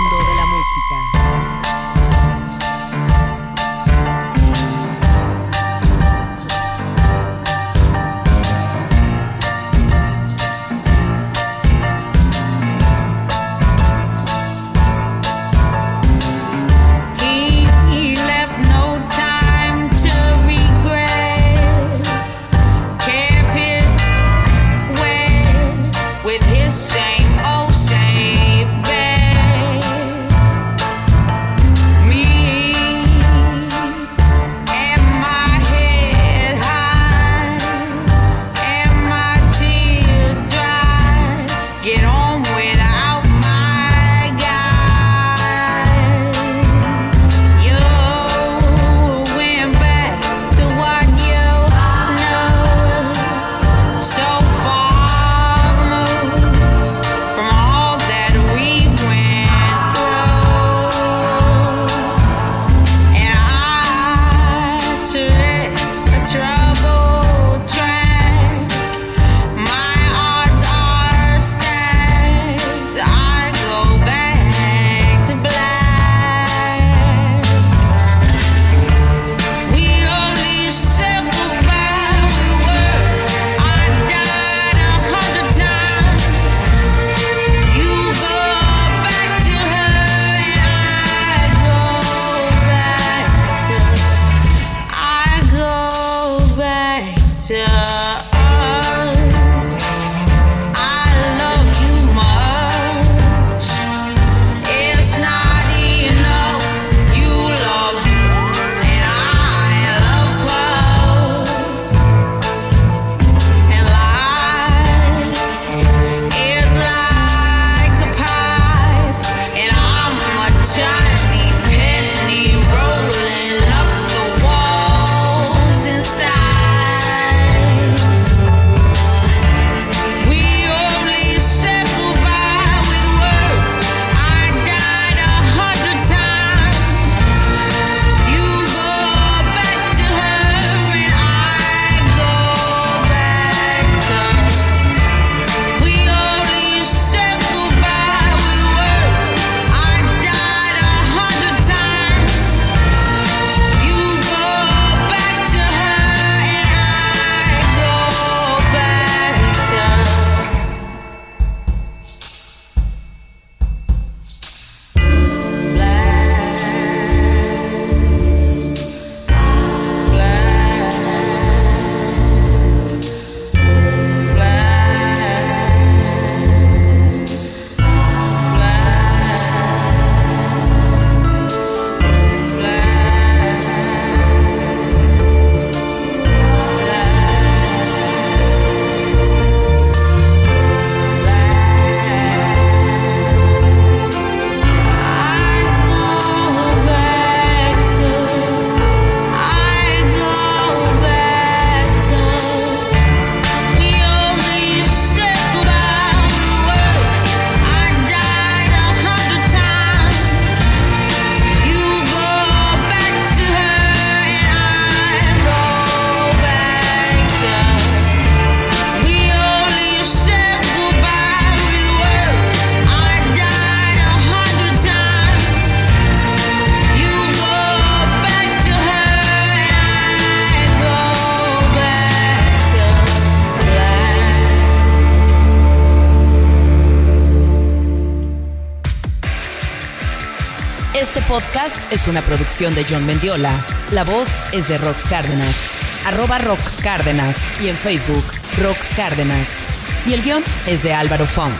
Es 241.90 242.06
una 242.06 242.22
producción 242.22 242.74
de 242.74 242.86
John 242.88 243.04
Mendiola. 243.04 243.52
La 243.92 244.04
voz 244.04 244.44
es 244.52 244.68
de 244.68 244.78
Rox 244.78 245.06
Cárdenas. 245.08 245.68
Arroba 246.06 246.38
Rox 246.38 246.80
Cárdenas 246.82 247.46
y 247.62 247.68
en 247.68 247.76
Facebook 247.76 248.24
Rox 248.58 248.92
Cárdenas. 248.94 249.58
Y 250.06 250.14
el 250.14 250.22
guion 250.22 250.42
es 250.66 250.82
de 250.82 250.94
Álvaro 250.94 251.26
Fong. 251.26 251.52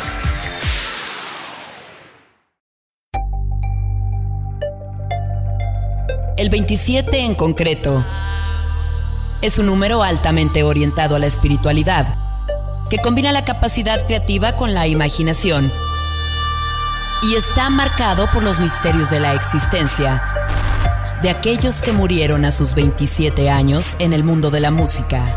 El 6.37 6.49
27 6.49 7.20
en 7.20 7.35
concreto 7.35 8.05
es 9.43 9.59
un 9.59 9.66
número 9.66 10.03
altamente 10.03 10.62
orientado 10.62 11.16
a 11.16 11.18
la 11.18 11.26
espiritualidad, 11.26 12.14
que 12.89 12.99
combina 12.99 13.33
la 13.33 13.45
capacidad 13.45 14.05
creativa 14.07 14.57
con 14.57 14.74
la 14.74 14.87
imaginación 14.87 15.72
y 17.23 17.35
está 17.35 17.68
marcado 17.71 18.29
por 18.31 18.43
los 18.43 18.61
misterios 18.61 19.11
de 19.11 19.21
la 19.21 19.35
existencia 19.35 20.23
de 21.23 21.29
aquellos 21.29 21.83
que 21.83 21.93
murieron 21.93 22.45
a 22.45 22.51
sus 22.51 22.75
27 22.75 23.51
años 23.51 23.97
en 23.99 24.12
el 24.12 24.25
mundo 24.25 24.51
de 24.51 24.61
la 24.61 24.71
música. 24.71 25.37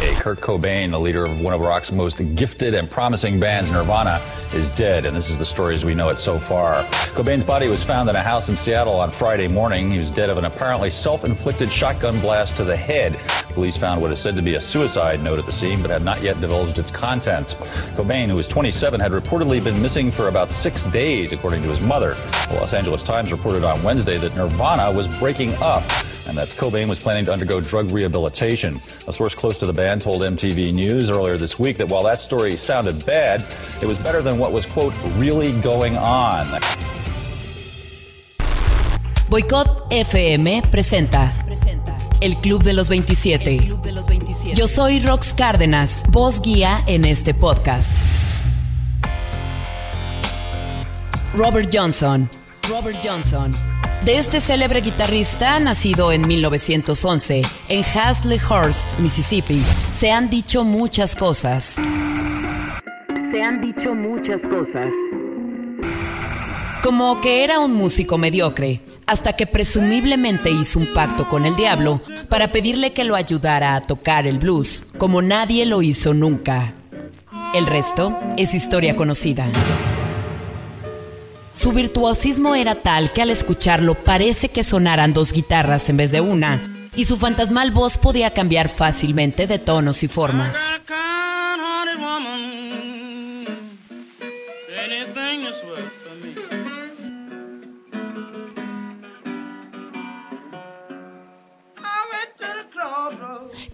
Hey, 0.00 0.14
Kurt 0.14 0.40
Cobain, 0.40 0.90
the 0.90 0.98
leader 0.98 1.22
of 1.22 1.44
one 1.44 1.54
of 1.54 1.60
rock's 1.60 1.92
most 1.92 2.18
gifted 2.34 2.74
and 2.74 2.90
promising 2.90 3.38
bands, 3.38 3.70
Nirvana, 3.70 4.20
is 4.54 4.70
dead, 4.70 5.04
and 5.04 5.14
this 5.14 5.28
is 5.28 5.38
the 5.38 5.44
story 5.44 5.74
as 5.74 5.84
we 5.84 5.94
know 5.94 6.08
it 6.08 6.18
so 6.18 6.38
far. 6.38 6.84
Cobain's 7.12 7.44
body 7.44 7.68
was 7.68 7.84
found 7.84 8.08
in 8.08 8.16
a 8.16 8.22
house 8.22 8.48
in 8.48 8.56
Seattle 8.56 8.98
on 8.98 9.10
Friday 9.10 9.46
morning. 9.46 9.90
He 9.90 9.98
was 9.98 10.10
dead 10.10 10.30
of 10.30 10.38
an 10.38 10.46
apparently 10.46 10.90
self-inflicted 10.90 11.70
shotgun 11.70 12.18
blast 12.18 12.56
to 12.56 12.64
the 12.64 12.76
head. 12.76 13.14
Police 13.60 13.76
found 13.76 14.00
what 14.00 14.10
is 14.10 14.18
said 14.18 14.36
to 14.36 14.40
be 14.40 14.54
a 14.54 14.60
suicide 14.60 15.22
note 15.22 15.38
at 15.38 15.44
the 15.44 15.52
scene, 15.52 15.82
but 15.82 15.90
have 15.90 16.02
not 16.02 16.22
yet 16.22 16.40
divulged 16.40 16.78
its 16.78 16.90
contents. 16.90 17.52
Cobain, 17.94 18.28
who 18.28 18.36
was 18.36 18.48
27, 18.48 18.98
had 18.98 19.12
reportedly 19.12 19.62
been 19.62 19.82
missing 19.82 20.10
for 20.10 20.28
about 20.28 20.50
six 20.50 20.84
days, 20.84 21.32
according 21.32 21.60
to 21.64 21.68
his 21.68 21.78
mother. 21.78 22.14
The 22.48 22.54
Los 22.54 22.72
Angeles 22.72 23.02
Times 23.02 23.30
reported 23.30 23.62
on 23.62 23.82
Wednesday 23.82 24.16
that 24.16 24.34
Nirvana 24.34 24.90
was 24.90 25.08
breaking 25.18 25.52
up 25.56 25.82
and 26.26 26.38
that 26.38 26.48
Cobain 26.56 26.88
was 26.88 26.98
planning 26.98 27.26
to 27.26 27.34
undergo 27.34 27.60
drug 27.60 27.90
rehabilitation. 27.90 28.80
A 29.06 29.12
source 29.12 29.34
close 29.34 29.58
to 29.58 29.66
the 29.66 29.74
band 29.74 30.00
told 30.00 30.22
MTV 30.22 30.72
News 30.72 31.10
earlier 31.10 31.36
this 31.36 31.58
week 31.58 31.76
that 31.76 31.88
while 31.90 32.04
that 32.04 32.18
story 32.18 32.56
sounded 32.56 33.04
bad, 33.04 33.44
it 33.82 33.86
was 33.86 33.98
better 33.98 34.22
than 34.22 34.38
what 34.38 34.52
was, 34.52 34.64
quote, 34.64 34.94
really 35.18 35.52
going 35.60 35.98
on. 35.98 36.46
Boicot 39.28 39.86
FM 39.90 40.62
presenta 40.70 41.39
El 42.20 42.36
Club 42.36 42.62
de 42.62 42.74
los 42.74 42.90
27. 42.90 43.72
Yo 44.54 44.68
soy 44.68 45.00
Rox 45.00 45.32
Cárdenas, 45.32 46.04
voz 46.10 46.42
guía 46.42 46.84
en 46.86 47.06
este 47.06 47.32
podcast. 47.32 47.96
Robert 51.34 51.70
Johnson. 51.72 52.28
Robert 52.68 52.98
Johnson. 53.02 53.52
De 54.04 54.18
este 54.18 54.40
célebre 54.40 54.82
guitarrista, 54.82 55.60
nacido 55.60 56.12
en 56.12 56.26
1911 56.26 57.42
en 57.68 57.84
Hazlehurst, 57.84 58.98
Mississippi, 58.98 59.62
se 59.92 60.12
han 60.12 60.28
dicho 60.28 60.62
muchas 60.64 61.16
cosas. 61.16 61.80
Se 63.32 63.42
han 63.42 63.60
dicho 63.62 63.94
muchas 63.94 64.40
cosas. 64.42 64.88
Como 66.82 67.20
que 67.20 67.44
era 67.44 67.60
un 67.60 67.74
músico 67.74 68.16
mediocre, 68.16 68.80
hasta 69.06 69.34
que 69.34 69.46
presumiblemente 69.46 70.50
hizo 70.50 70.78
un 70.78 70.94
pacto 70.94 71.28
con 71.28 71.44
el 71.44 71.54
diablo 71.54 72.00
para 72.30 72.52
pedirle 72.52 72.94
que 72.94 73.04
lo 73.04 73.16
ayudara 73.16 73.74
a 73.74 73.82
tocar 73.82 74.26
el 74.26 74.38
blues, 74.38 74.84
como 74.96 75.20
nadie 75.20 75.66
lo 75.66 75.82
hizo 75.82 76.14
nunca. 76.14 76.74
El 77.52 77.66
resto 77.66 78.18
es 78.38 78.54
historia 78.54 78.96
conocida. 78.96 79.50
Su 81.52 81.72
virtuosismo 81.72 82.54
era 82.54 82.76
tal 82.76 83.12
que 83.12 83.20
al 83.20 83.30
escucharlo 83.30 83.94
parece 84.02 84.48
que 84.48 84.64
sonaran 84.64 85.12
dos 85.12 85.34
guitarras 85.34 85.90
en 85.90 85.98
vez 85.98 86.12
de 86.12 86.22
una, 86.22 86.88
y 86.96 87.04
su 87.04 87.18
fantasmal 87.18 87.72
voz 87.72 87.98
podía 87.98 88.32
cambiar 88.32 88.70
fácilmente 88.70 89.46
de 89.46 89.58
tonos 89.58 90.02
y 90.02 90.08
formas. 90.08 90.56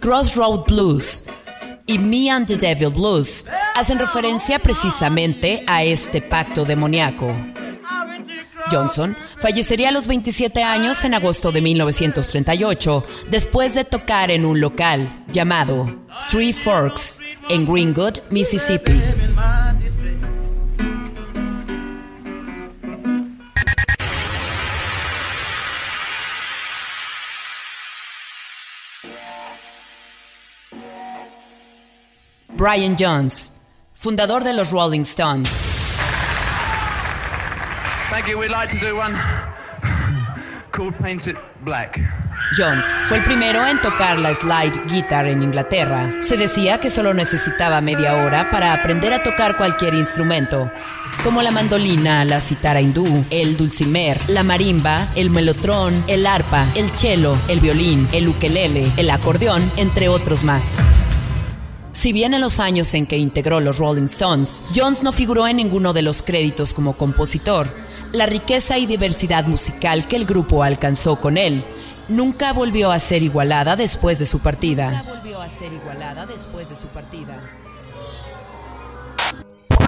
Crossroad 0.07 0.69
Blues 0.69 1.25
y 1.85 1.99
Me 1.99 2.31
and 2.31 2.47
the 2.47 2.57
Devil 2.57 2.91
Blues 2.91 3.47
hacen 3.75 3.99
referencia 3.99 4.61
precisamente 4.61 5.65
a 5.67 5.83
este 5.83 6.23
pacto 6.23 6.65
demoníaco. 6.65 7.35
Johnson 8.71 9.17
fallecería 9.41 9.89
a 9.89 9.91
los 9.91 10.07
27 10.07 10.63
años 10.63 11.05
en 11.05 11.15
agosto 11.15 11.51
de 11.51 11.61
1938, 11.61 13.05
después 13.33 13.75
de 13.75 13.83
tocar 13.83 14.31
en 14.31 14.45
un 14.45 14.61
local 14.61 15.25
llamado 15.33 15.93
Three 16.31 16.53
Forks 16.53 17.19
en 17.49 17.67
Greenwood, 17.67 18.19
Mississippi. 18.31 19.03
Brian 32.67 32.97
Jones, 32.99 33.63
fundador 33.95 34.43
de 34.43 34.53
los 34.53 34.73
Rolling 34.73 35.03
Stones. 35.03 35.49
Thank 38.11 38.27
you. 38.27 38.37
We'd 38.37 38.51
like 38.51 38.73
to 38.73 38.81
do 38.85 38.97
one 38.97 39.17
called 40.73 40.99
Paint 41.01 41.29
It 41.29 41.37
Black. 41.65 41.97
Jones 42.59 42.85
fue 43.07 43.19
el 43.19 43.23
primero 43.23 43.65
en 43.65 43.81
tocar 43.81 44.19
la 44.19 44.35
slide 44.35 44.73
guitar 44.89 45.29
en 45.29 45.45
Inglaterra. 45.45 46.11
Se 46.23 46.37
decía 46.37 46.81
que 46.81 46.91
solo 46.91 47.15
necesitaba 47.15 47.81
media 47.81 48.17
hora 48.17 48.51
para 48.51 48.73
aprender 48.73 49.13
a 49.13 49.23
tocar 49.23 49.57
cualquier 49.57 49.95
instrumento, 49.95 50.69
como 51.23 51.43
la 51.43 51.53
mandolina, 51.53 52.25
la 52.25 52.41
citara 52.41 52.81
hindú, 52.81 53.25
el 53.31 53.57
dulcimer, 53.57 54.19
la 54.27 54.43
marimba, 54.43 55.07
el 55.15 55.31
melotrón, 55.31 56.03
el 56.09 56.27
arpa, 56.27 56.67
el 56.75 56.91
cello, 56.99 57.39
el 57.47 57.61
violín, 57.61 58.09
el 58.11 58.27
ukelele, 58.27 58.91
el 58.97 59.11
acordeón, 59.11 59.71
entre 59.77 60.09
otros 60.09 60.43
más. 60.43 60.85
Si 61.97 62.13
bien 62.13 62.35
en 62.35 62.43
los 62.43 62.61
años 62.61 62.93
en 62.93 63.07
que 63.07 63.17
integró 63.17 63.59
los 63.59 63.79
Rolling 63.79 64.05
Stones, 64.05 64.63
Jones 64.75 65.03
no 65.03 65.13
figuró 65.13 65.49
en 65.49 65.57
ninguno 65.57 65.95
de 65.95 66.03
los 66.03 66.21
créditos 66.21 66.75
como 66.75 66.93
compositor, 66.93 67.69
la 68.13 68.27
riqueza 68.27 68.77
y 68.77 68.85
diversidad 68.85 69.47
musical 69.47 70.07
que 70.07 70.17
el 70.17 70.27
grupo 70.27 70.63
alcanzó 70.63 71.19
con 71.19 71.39
él 71.39 71.65
nunca 72.09 72.53
volvió 72.53 72.93
a 72.93 72.99
ser 72.99 73.23
igualada 73.23 73.77
después 73.77 74.19
de 74.19 74.27
su 74.27 74.41
partida. 74.41 75.07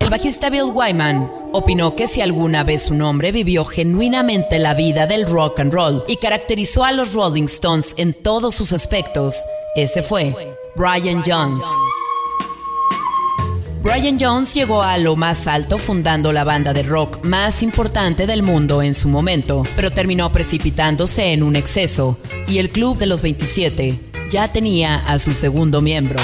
El 0.00 0.09
bajista 0.09 0.48
Bill 0.48 0.72
Wyman 0.72 1.30
opinó 1.52 1.94
que 1.94 2.06
si 2.06 2.22
alguna 2.22 2.64
vez 2.64 2.90
un 2.90 3.02
hombre 3.02 3.32
vivió 3.32 3.66
genuinamente 3.66 4.59
la 4.59 4.72
vida 4.72 5.06
del 5.06 5.26
rock 5.26 5.61
and 5.61 5.74
roll 5.74 6.04
y 6.09 6.16
caracterizó 6.16 6.84
a 6.84 6.92
los 6.92 7.12
Rolling 7.12 7.44
Stones 7.44 7.92
en 7.98 8.14
todos 8.14 8.54
sus 8.54 8.72
aspectos, 8.72 9.44
ese 9.76 10.02
fue 10.02 10.34
Brian 10.77 11.23
Jones. 11.25 11.64
Brian 13.83 14.19
Jones 14.21 14.55
llegó 14.55 14.83
a 14.83 14.99
lo 14.99 15.16
más 15.16 15.47
alto 15.47 15.79
fundando 15.79 16.33
la 16.33 16.45
banda 16.45 16.73
de 16.73 16.83
rock 16.83 17.25
más 17.25 17.62
importante 17.62 18.27
del 18.27 18.43
mundo 18.43 18.83
en 18.83 18.95
su 18.95 19.09
momento, 19.09 19.62
pero 19.77 19.91
terminó 19.91 20.31
precipitándose 20.31 21.33
en 21.33 21.43
un 21.43 21.57
exceso 21.57 22.19
y 22.47 22.59
el 22.59 22.71
Club 22.71 22.99
de 22.99 23.07
los 23.07 23.23
27 23.23 23.99
ya 24.31 24.53
tenía 24.53 24.97
a 25.07 25.19
su 25.19 25.33
segundo 25.33 25.81
miembro. 25.81 26.19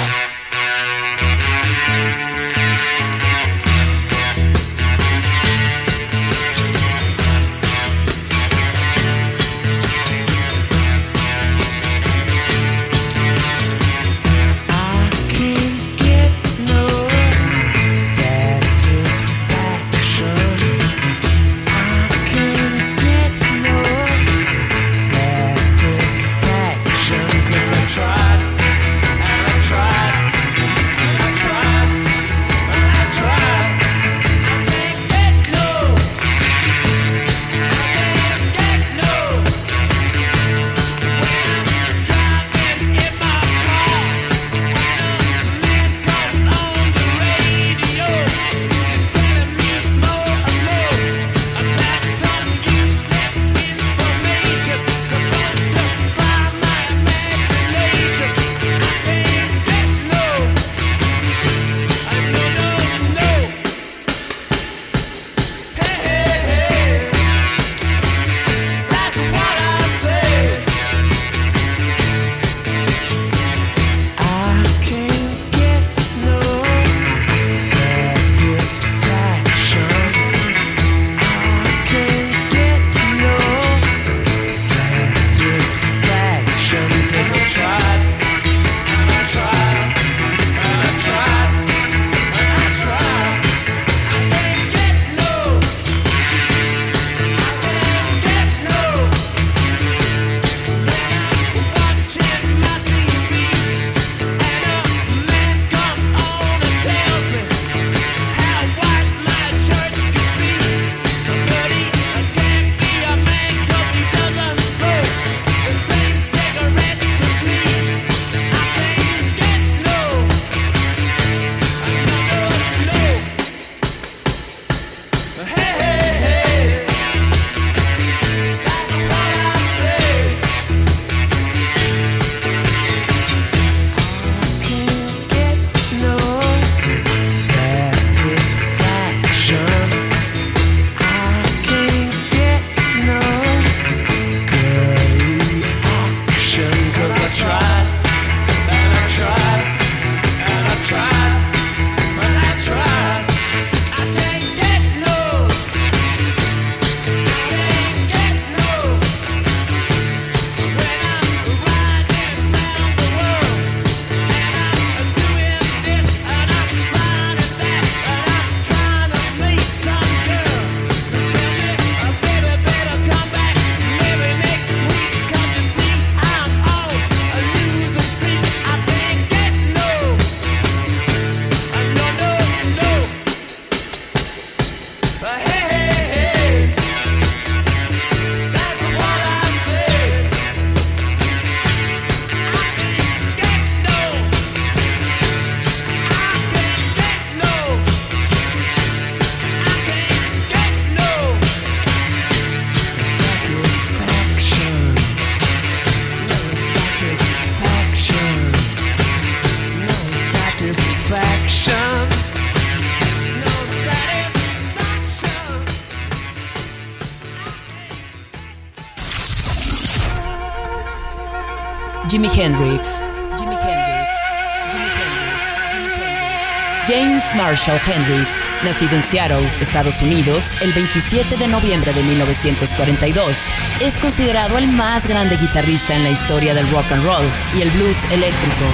Marshall 227.55 227.79
Hendrix, 227.87 228.43
nacido 228.65 228.95
en 228.95 229.01
Seattle, 229.01 229.49
Estados 229.61 230.01
Unidos, 230.01 230.61
el 230.61 230.73
27 230.73 231.37
de 231.37 231.47
noviembre 231.47 231.93
de 231.93 232.03
1942, 232.03 233.47
es 233.79 233.97
considerado 233.97 234.57
el 234.57 234.67
más 234.67 235.07
grande 235.07 235.37
guitarrista 235.37 235.95
en 235.95 236.03
la 236.03 236.09
historia 236.09 236.53
del 236.53 236.69
rock 236.69 236.91
and 236.91 237.05
roll 237.05 237.23
y 237.57 237.61
el 237.61 237.71
blues 237.71 238.03
eléctrico. 238.11 238.65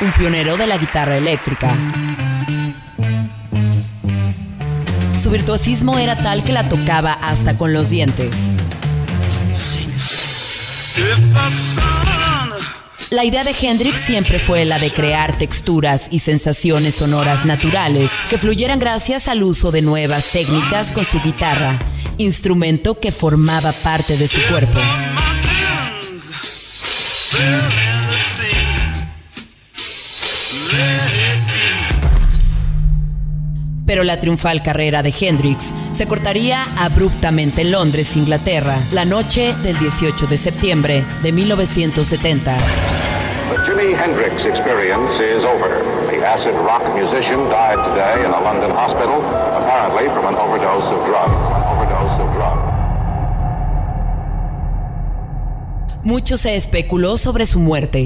un 0.00 0.12
pionero 0.12 0.56
de 0.56 0.66
la 0.68 0.76
guitarra 0.76 1.16
eléctrica. 1.16 1.74
Su 5.24 5.30
virtuosismo 5.30 5.98
era 5.98 6.20
tal 6.20 6.44
que 6.44 6.52
la 6.52 6.68
tocaba 6.68 7.14
hasta 7.14 7.56
con 7.56 7.72
los 7.72 7.88
dientes. 7.88 8.50
La 13.08 13.24
idea 13.24 13.42
de 13.42 13.54
Hendrix 13.58 14.00
siempre 14.00 14.38
fue 14.38 14.66
la 14.66 14.78
de 14.78 14.90
crear 14.90 15.38
texturas 15.38 16.08
y 16.10 16.18
sensaciones 16.18 16.96
sonoras 16.96 17.46
naturales 17.46 18.10
que 18.28 18.36
fluyeran 18.36 18.78
gracias 18.78 19.26
al 19.28 19.42
uso 19.42 19.72
de 19.72 19.80
nuevas 19.80 20.26
técnicas 20.26 20.92
con 20.92 21.06
su 21.06 21.18
guitarra, 21.22 21.78
instrumento 22.18 23.00
que 23.00 23.10
formaba 23.10 23.72
parte 23.72 24.18
de 24.18 24.28
su 24.28 24.42
cuerpo. 24.50 24.78
Pero 33.86 34.02
la 34.02 34.18
triunfal 34.18 34.62
carrera 34.62 35.02
de 35.02 35.14
Hendrix 35.18 35.74
se 35.92 36.06
cortaría 36.06 36.64
abruptamente 36.78 37.62
en 37.62 37.72
Londres, 37.72 38.16
Inglaterra, 38.16 38.76
la 38.92 39.04
noche 39.04 39.54
del 39.62 39.78
18 39.78 40.26
de 40.26 40.38
septiembre 40.38 41.04
de 41.22 41.32
1970. 41.32 42.56
The 42.56 43.60
Jimi 43.66 43.94
Hendrix 43.94 44.46
experience 44.46 45.20
is 45.20 45.44
over. 45.44 45.68
The 46.10 46.24
acid 46.24 46.54
rock 46.64 46.82
musician 46.94 47.38
died 47.50 47.76
today 47.84 48.24
in 48.24 48.32
a 48.32 48.40
London 48.40 48.70
hospital, 48.70 49.20
apparently 49.54 50.08
from 50.08 50.26
an 50.26 50.34
overdose 50.34 50.86
of 50.90 51.06
drugs. 51.06 51.36
An 51.54 51.62
overdose 51.68 52.22
of 52.22 52.34
drugs. 52.34 52.70
Mucho 56.04 56.36
se 56.36 56.56
especuló 56.56 57.16
sobre 57.16 57.46
su 57.46 57.60
muerte. 57.60 58.04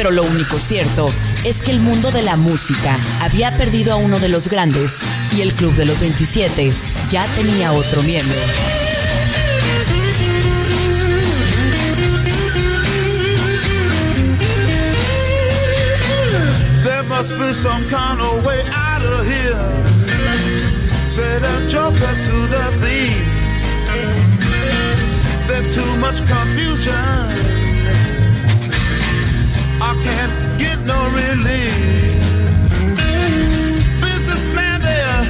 Pero 0.00 0.12
lo 0.12 0.22
único 0.22 0.58
cierto 0.58 1.12
es 1.44 1.60
que 1.60 1.72
el 1.72 1.78
mundo 1.78 2.10
de 2.10 2.22
la 2.22 2.38
música 2.38 2.98
había 3.20 3.54
perdido 3.58 3.92
a 3.92 3.96
uno 3.96 4.18
de 4.18 4.30
los 4.30 4.48
grandes 4.48 5.02
y 5.30 5.42
el 5.42 5.52
Club 5.52 5.74
de 5.74 5.84
los 5.84 6.00
27 6.00 6.72
ya 7.10 7.26
tenía 7.34 7.72
otro 7.72 8.02
miembro. 8.04 8.38
There 16.82 17.02
must 17.02 17.32
be 17.38 17.52
some 17.52 17.84
kind 17.90 18.22
of 18.22 18.42
way 18.42 18.62
out 18.72 19.02
of 19.02 19.26
here. 19.26 19.60
Said 21.06 21.44
a 21.44 21.68
joker 21.68 22.22
to 22.22 22.46
the 22.48 22.72
thief. 22.80 23.22
There's 25.46 25.68
too 25.68 25.94
much 25.98 26.26
confusion. 26.26 27.69
No 30.90 31.00
relief. 31.22 32.22
Businessman 34.04 34.78
there, 34.88 35.20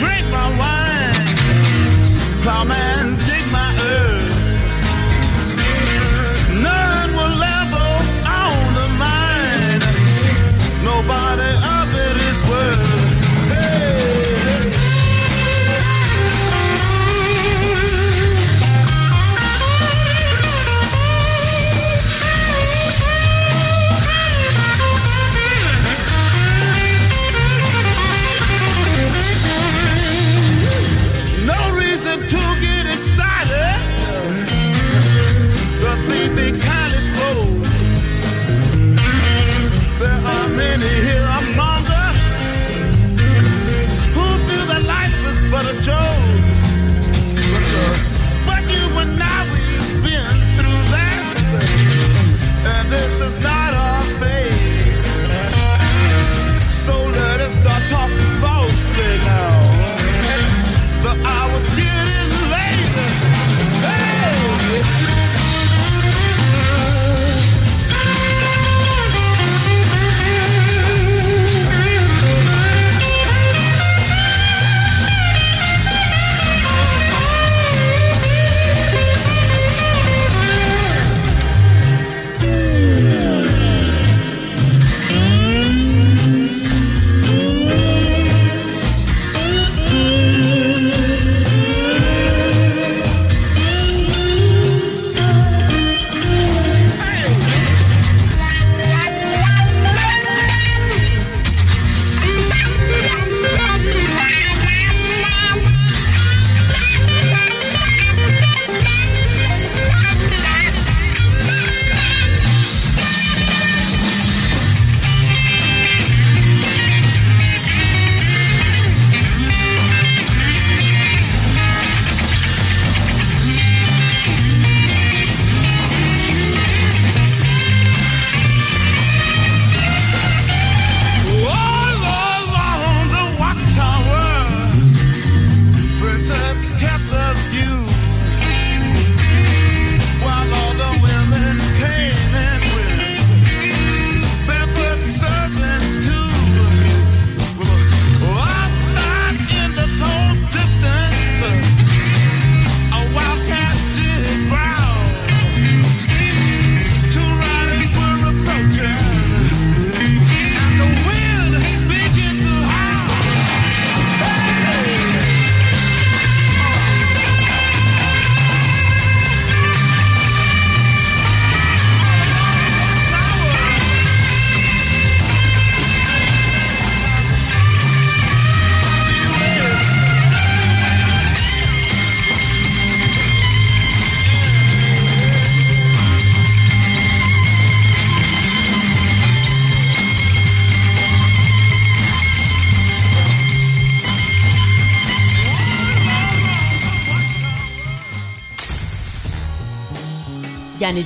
drink 0.00 0.24
my 0.36 0.48
wine. 0.60 1.36
Plowman, 2.42 3.21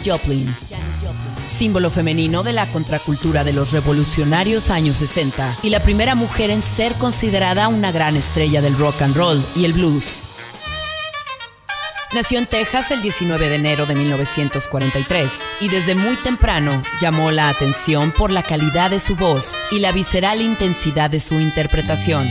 Joplin. 0.05 0.55
Símbolo 1.47 1.91
femenino 1.91 2.43
de 2.43 2.53
la 2.53 2.67
contracultura 2.67 3.45
de 3.45 3.53
los 3.53 3.71
revolucionarios 3.73 4.71
años 4.71 4.97
60 4.97 5.59
y 5.63 5.71
la 5.71 5.81
primera 5.81 6.15
mujer 6.15 6.51
en 6.51 6.63
ser 6.63 6.95
considerada 6.95 7.69
una 7.69 7.93
gran 7.93 8.17
estrella 8.17 8.61
del 8.61 8.77
rock 8.77 9.03
and 9.03 9.17
roll 9.17 9.45
y 9.55 9.65
el 9.65 9.73
blues. 9.73 10.23
Nació 12.15 12.39
en 12.39 12.47
Texas 12.47 12.93
el 12.93 13.03
19 13.03 13.49
de 13.49 13.57
enero 13.57 13.85
de 13.85 13.95
1943 13.95 15.47
y 15.61 15.69
desde 15.69 15.95
muy 15.95 16.17
temprano 16.17 16.83
llamó 17.01 17.31
la 17.31 17.49
atención 17.49 18.13
por 18.13 18.31
la 18.31 18.43
calidad 18.43 18.91
de 18.91 19.01
su 19.01 19.17
voz 19.17 19.57
y 19.71 19.81
la 19.81 19.93
visceral 19.93 20.41
intensidad 20.41 21.11
de 21.11 21.21
su 21.21 21.35
interpretación. 21.35 22.27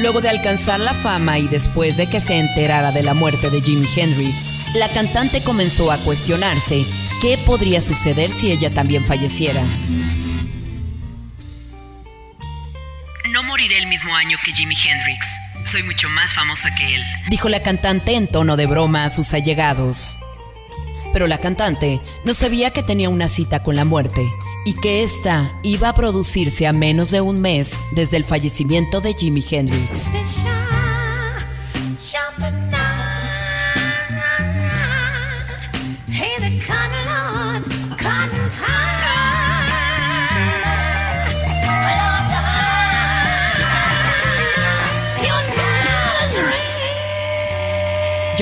Luego 0.00 0.20
de 0.20 0.28
alcanzar 0.28 0.78
la 0.78 0.94
fama 0.94 1.40
y 1.40 1.48
después 1.48 1.96
de 1.96 2.08
que 2.08 2.20
se 2.20 2.38
enterara 2.38 2.92
de 2.92 3.02
la 3.02 3.14
muerte 3.14 3.50
de 3.50 3.60
Jimi 3.60 3.88
Hendrix, 3.96 4.52
la 4.74 4.88
cantante 4.88 5.42
comenzó 5.42 5.90
a 5.90 5.98
cuestionarse 5.98 6.84
qué 7.20 7.38
podría 7.38 7.80
suceder 7.80 8.30
si 8.30 8.52
ella 8.52 8.70
también 8.70 9.04
falleciera. 9.06 9.62
No 13.32 13.42
moriré 13.42 13.78
el 13.78 13.86
mismo 13.86 14.14
año 14.14 14.36
que 14.44 14.52
Jimi 14.52 14.74
Hendrix. 14.74 15.26
Soy 15.64 15.82
mucho 15.82 16.08
más 16.08 16.32
famosa 16.32 16.74
que 16.74 16.94
él. 16.94 17.02
dijo 17.28 17.48
la 17.48 17.62
cantante 17.62 18.14
en 18.14 18.26
tono 18.26 18.56
de 18.56 18.66
broma 18.66 19.04
a 19.04 19.10
sus 19.10 19.34
allegados. 19.34 20.16
Pero 21.12 21.26
la 21.26 21.38
cantante 21.38 22.00
no 22.24 22.34
sabía 22.34 22.70
que 22.70 22.82
tenía 22.82 23.08
una 23.08 23.28
cita 23.28 23.62
con 23.62 23.76
la 23.76 23.84
muerte 23.84 24.26
y 24.64 24.74
que 24.74 25.02
ésta 25.02 25.50
iba 25.62 25.88
a 25.88 25.94
producirse 25.94 26.66
a 26.66 26.72
menos 26.72 27.10
de 27.10 27.20
un 27.20 27.40
mes 27.40 27.82
desde 27.92 28.18
el 28.18 28.24
fallecimiento 28.24 29.00
de 29.00 29.14
Jimi 29.14 29.44
Hendrix. 29.50 30.10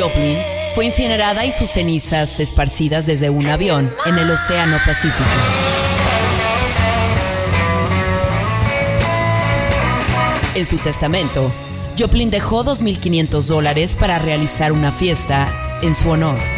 Joplin 0.07 0.39
fue 0.77 0.85
incinerada 0.85 1.45
y 1.45 1.51
sus 1.51 1.69
cenizas 1.69 2.39
esparcidas 2.39 3.07
desde 3.07 3.29
un 3.29 3.49
avión 3.49 3.93
en 4.05 4.17
el 4.19 4.31
Océano 4.31 4.79
Pacífico. 4.87 5.25
En 10.55 10.65
su 10.65 10.77
testamento, 10.79 11.51
Joplin 11.99 12.31
dejó 12.31 12.65
2.500 12.65 13.43
dólares 13.47 13.97
para 13.97 14.21
realizar 14.21 14.71
una 14.71 14.93
fiesta 14.93 15.49
en 15.83 15.93
su 15.93 16.09
honor. 16.09 16.56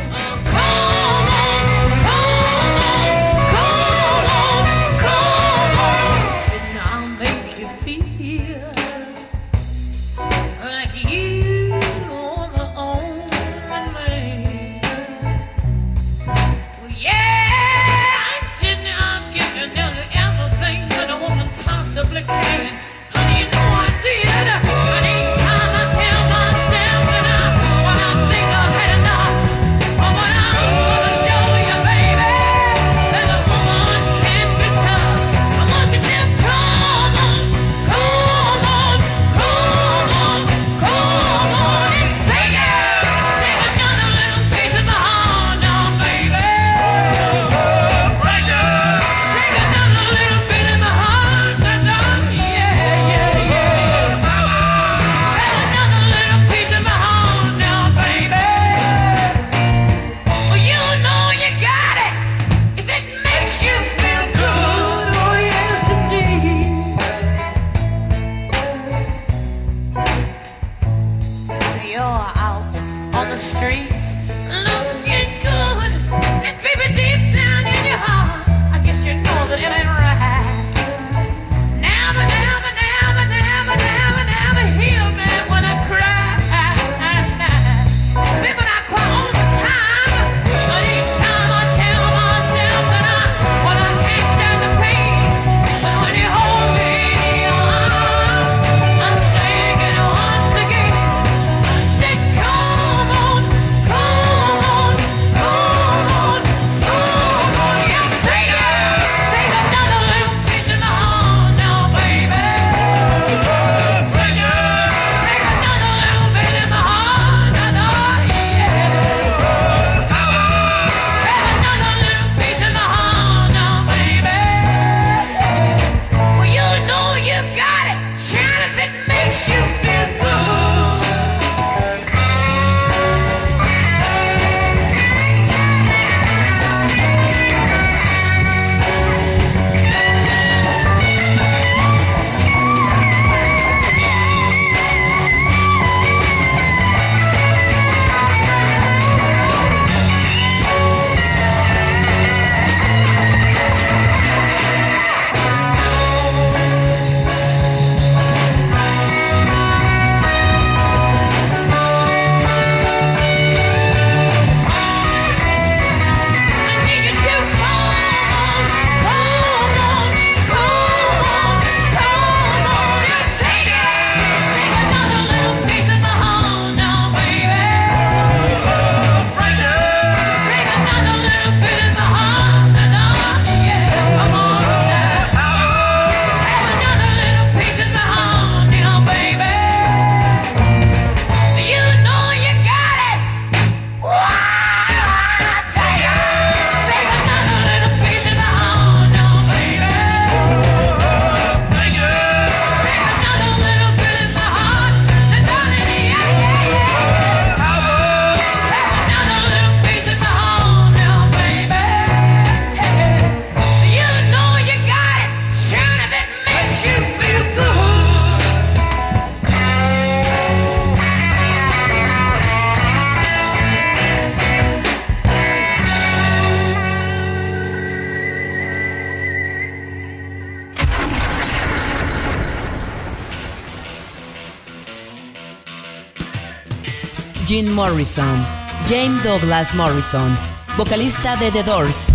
Morrison, 237.79 238.45
James 238.89 239.23
Douglas 239.23 239.73
Morrison, 239.73 240.37
vocalista 240.77 241.37
de 241.37 241.53
The 241.53 241.63
Doors. 241.63 242.13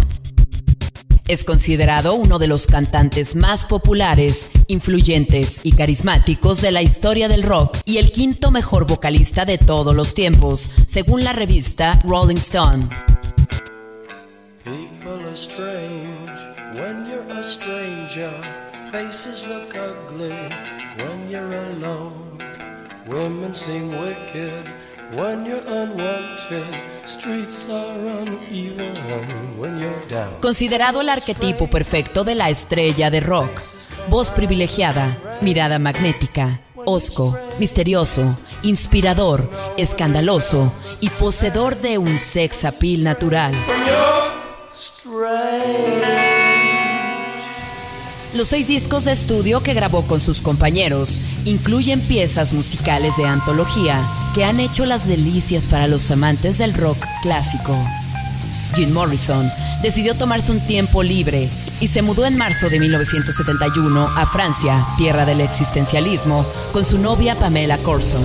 Es 1.26 1.46
considerado 1.46 2.16
uno 2.16 2.38
de 2.38 2.48
los 2.48 2.68
cantantes 2.68 3.34
más 3.38 3.64
populares, 3.64 4.50
influyentes 4.68 5.62
y 5.64 5.72
carismáticos 5.72 6.60
de 6.60 6.74
la 6.74 6.82
historia 6.82 7.30
del 7.30 7.44
rock 7.44 7.78
y 7.86 7.98
el 7.98 8.12
quinto 8.12 8.52
mejor 8.52 8.86
vocalista 8.86 9.46
de 9.46 9.58
todos 9.58 9.96
los 9.96 10.14
tiempos, 10.14 10.70
según 10.86 11.24
la 11.24 11.32
revista 11.32 11.98
Rolling 12.04 12.36
Stone. 12.36 12.90
People 14.66 15.26
are 15.26 15.34
strange 15.34 16.42
when 16.74 17.06
you're 17.10 17.40
a 17.40 17.42
stranger. 17.42 18.34
Faces 18.92 19.46
look 19.48 19.74
ugly 19.74 20.34
when 20.98 21.30
you're 21.30 21.56
alone. 21.56 22.24
Women 23.08 23.54
seem 23.54 23.92
wicked 23.98 24.66
Considerado 30.42 31.02
el 31.02 31.10
arquetipo 31.10 31.68
perfecto 31.68 32.24
de 32.24 32.36
la 32.36 32.50
estrella 32.50 33.12
de 33.12 33.20
rock. 33.20 33.62
Voz 34.10 34.32
privilegiada, 34.32 35.18
mirada 35.42 35.78
magnética, 35.80 36.62
osco, 36.86 37.38
misterioso, 37.60 38.38
inspirador, 38.64 39.50
escandaloso 39.78 40.74
y 41.00 41.10
poseedor 41.10 41.80
de 41.80 41.98
un 41.98 42.18
sex 42.18 42.66
appeal 42.66 43.04
natural. 43.04 43.54
Los 48.34 48.48
seis 48.48 48.68
discos 48.68 49.06
de 49.06 49.12
estudio 49.12 49.62
que 49.62 49.76
grabó 49.76 50.08
con 50.08 50.20
sus 50.20 50.42
compañeros 50.42 51.20
incluyen 51.46 52.02
piezas 52.02 52.52
musicales 52.52 53.16
de 53.16 53.26
antología 53.26 54.02
que 54.34 54.44
han 54.44 54.60
hecho 54.60 54.88
las 54.88 55.08
delicias 55.08 55.68
para 55.68 55.88
los 55.88 56.10
amantes 56.10 56.58
del 56.58 56.74
rock 56.74 56.98
clásico. 57.22 57.78
Jim 58.76 58.92
Morrison 58.92 59.52
decidió 59.84 60.16
tomarse 60.16 60.52
un 60.52 60.62
tiempo 60.62 61.04
libre 61.04 61.48
y 61.80 61.90
se 61.90 62.02
mudó 62.02 62.26
en 62.26 62.36
marzo 62.36 62.72
de 62.72 62.80
1971 62.80 64.02
a 64.16 64.26
Francia, 64.26 64.84
tierra 64.98 65.26
del 65.26 65.42
existencialismo, 65.42 66.44
con 66.72 66.84
su 66.84 66.98
novia 66.98 67.38
Pamela 67.38 67.78
Corson. 67.78 68.24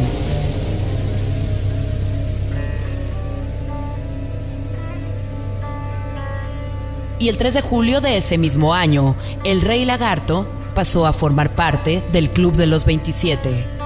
Y 7.21 7.29
el 7.29 7.37
3 7.37 7.55
de 7.55 7.63
julio 7.63 8.01
de 8.01 8.17
ese 8.17 8.39
mismo 8.39 8.75
año, 8.75 9.17
el 9.45 9.61
Rey 9.61 9.85
Lagarto 9.85 10.47
pasó 10.75 11.07
a 11.07 11.13
formar 11.13 11.51
parte 11.51 12.03
del 12.13 12.31
Club 12.31 12.55
de 12.55 12.69
los 12.69 12.85
27. 12.85 13.79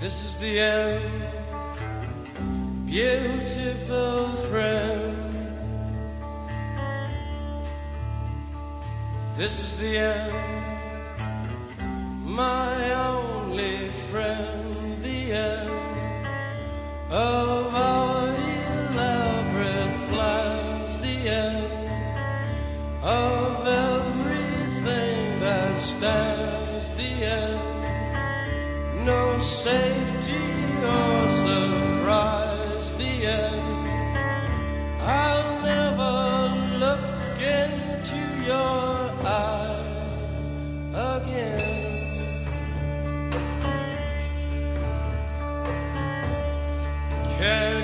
This 0.00 0.22
is 0.24 0.36
the 0.36 0.60
end, 0.60 1.17
beautiful 2.90 4.28
friend. 4.48 5.28
This 9.36 9.60
is 9.62 9.76
the 9.76 9.98
end, 9.98 10.32
my 12.24 12.94
only 12.94 13.88
friend. 14.10 14.74
The 15.02 15.32
end 15.32 15.70
of 17.10 17.74
our 17.74 18.28
elaborate 18.28 19.96
plans. 20.08 20.98
The 20.98 21.28
end 21.28 21.92
of 23.02 23.66
everything 23.66 25.40
that 25.40 25.78
stands. 25.78 26.90
The 26.92 27.24
end 27.24 27.68
no 29.04 29.38
safety 29.38 30.34
or 30.84 31.28
surprise. 31.28 31.97
End. 33.28 33.88
I'll 35.02 35.62
never 35.62 36.14
look 36.78 37.38
into 37.38 38.20
your 38.46 39.10
eyes 39.22 40.44
again. 40.94 41.68
Can 47.38 47.77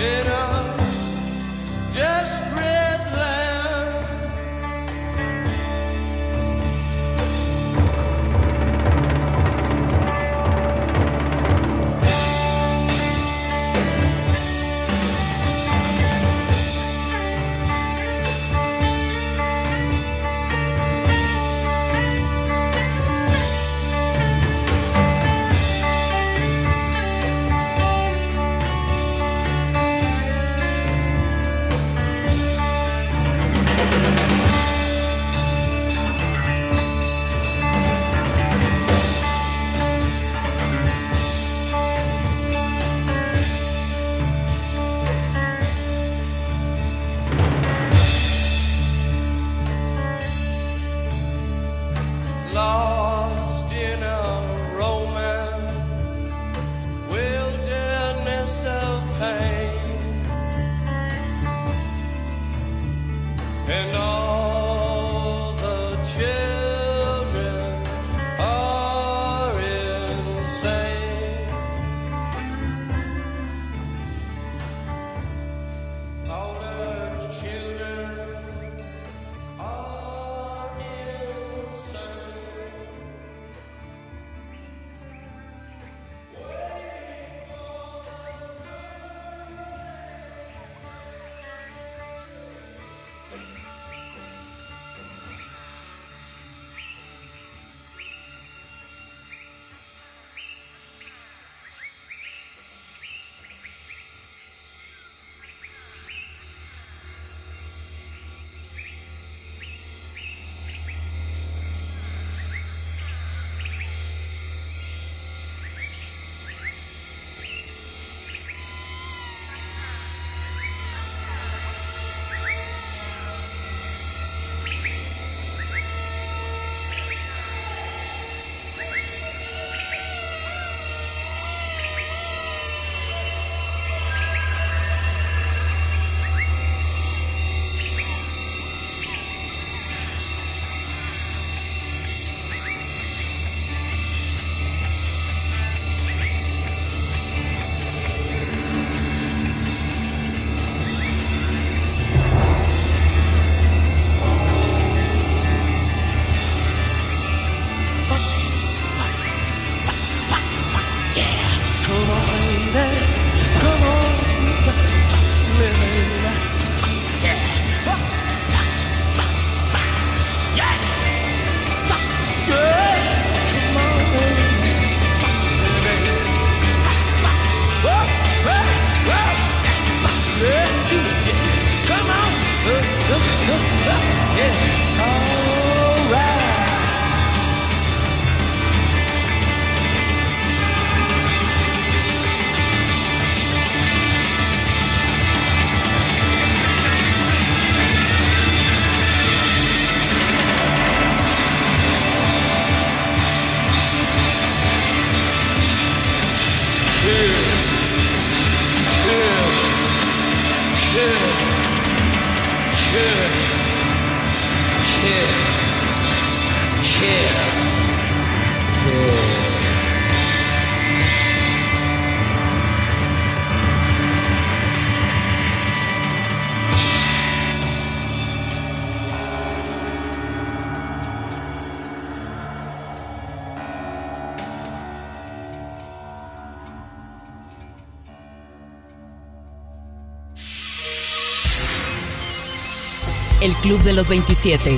Club 243.72 243.84
de 243.84 243.94
los 243.94 244.10
27. 244.10 244.78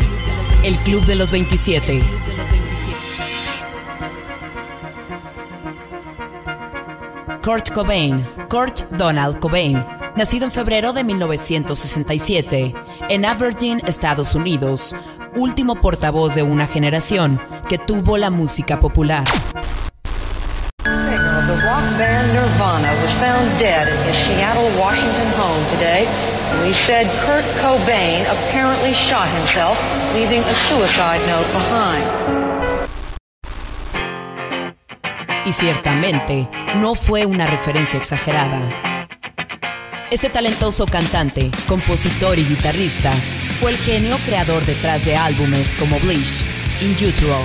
El 0.63 0.75
Club 0.75 1.03
de 1.07 1.15
los 1.15 1.31
27. 1.31 1.99
Kurt 7.43 7.71
Cobain, 7.71 8.23
Kurt 8.49 8.81
Donald 8.91 9.39
Cobain, 9.39 9.83
nacido 10.15 10.45
en 10.45 10.51
febrero 10.51 10.93
de 10.93 11.03
1967 11.03 12.75
en 13.09 13.25
Aberdeen, 13.25 13.81
Estados 13.87 14.35
Unidos, 14.35 14.95
último 15.33 15.81
portavoz 15.81 16.35
de 16.35 16.43
una 16.43 16.67
generación 16.67 17.41
que 17.67 17.79
tuvo 17.79 18.19
la 18.19 18.29
música 18.29 18.79
popular. 18.79 19.23
The 20.83 21.55
rock 21.55 21.97
band 21.97 22.33
Nirvana 22.33 22.93
was 23.01 23.11
found 23.15 23.59
dead 23.59 23.87
his 24.07 24.15
Seattle, 24.27 24.77
Washington 24.79 25.33
home. 25.35 25.53
Police 26.53 26.85
said 26.85 27.07
Kurt 27.25 27.45
Cobain 27.61 28.25
apparently 28.25 28.93
shot 28.93 29.27
himself, 29.27 29.77
leaving 30.13 30.43
a 30.43 30.53
suicide 30.69 31.25
note 31.25 31.47
behind. 31.51 32.05
Y 35.45 35.51
ciertamente 35.51 36.47
no 36.75 36.95
fue 36.95 37.25
una 37.25 37.47
referencia 37.47 37.97
exagerada. 37.97 39.07
Este 40.11 40.29
talentoso 40.29 40.85
cantante, 40.85 41.49
compositor 41.67 42.37
y 42.37 42.45
guitarrista 42.45 43.11
fue 43.59 43.71
el 43.71 43.77
genio 43.77 44.15
creador 44.25 44.63
detrás 44.65 45.03
de 45.05 45.17
álbumes 45.17 45.75
como 45.79 45.99
Bleach, 45.99 46.45
In 46.81 46.91
Utero 46.93 47.39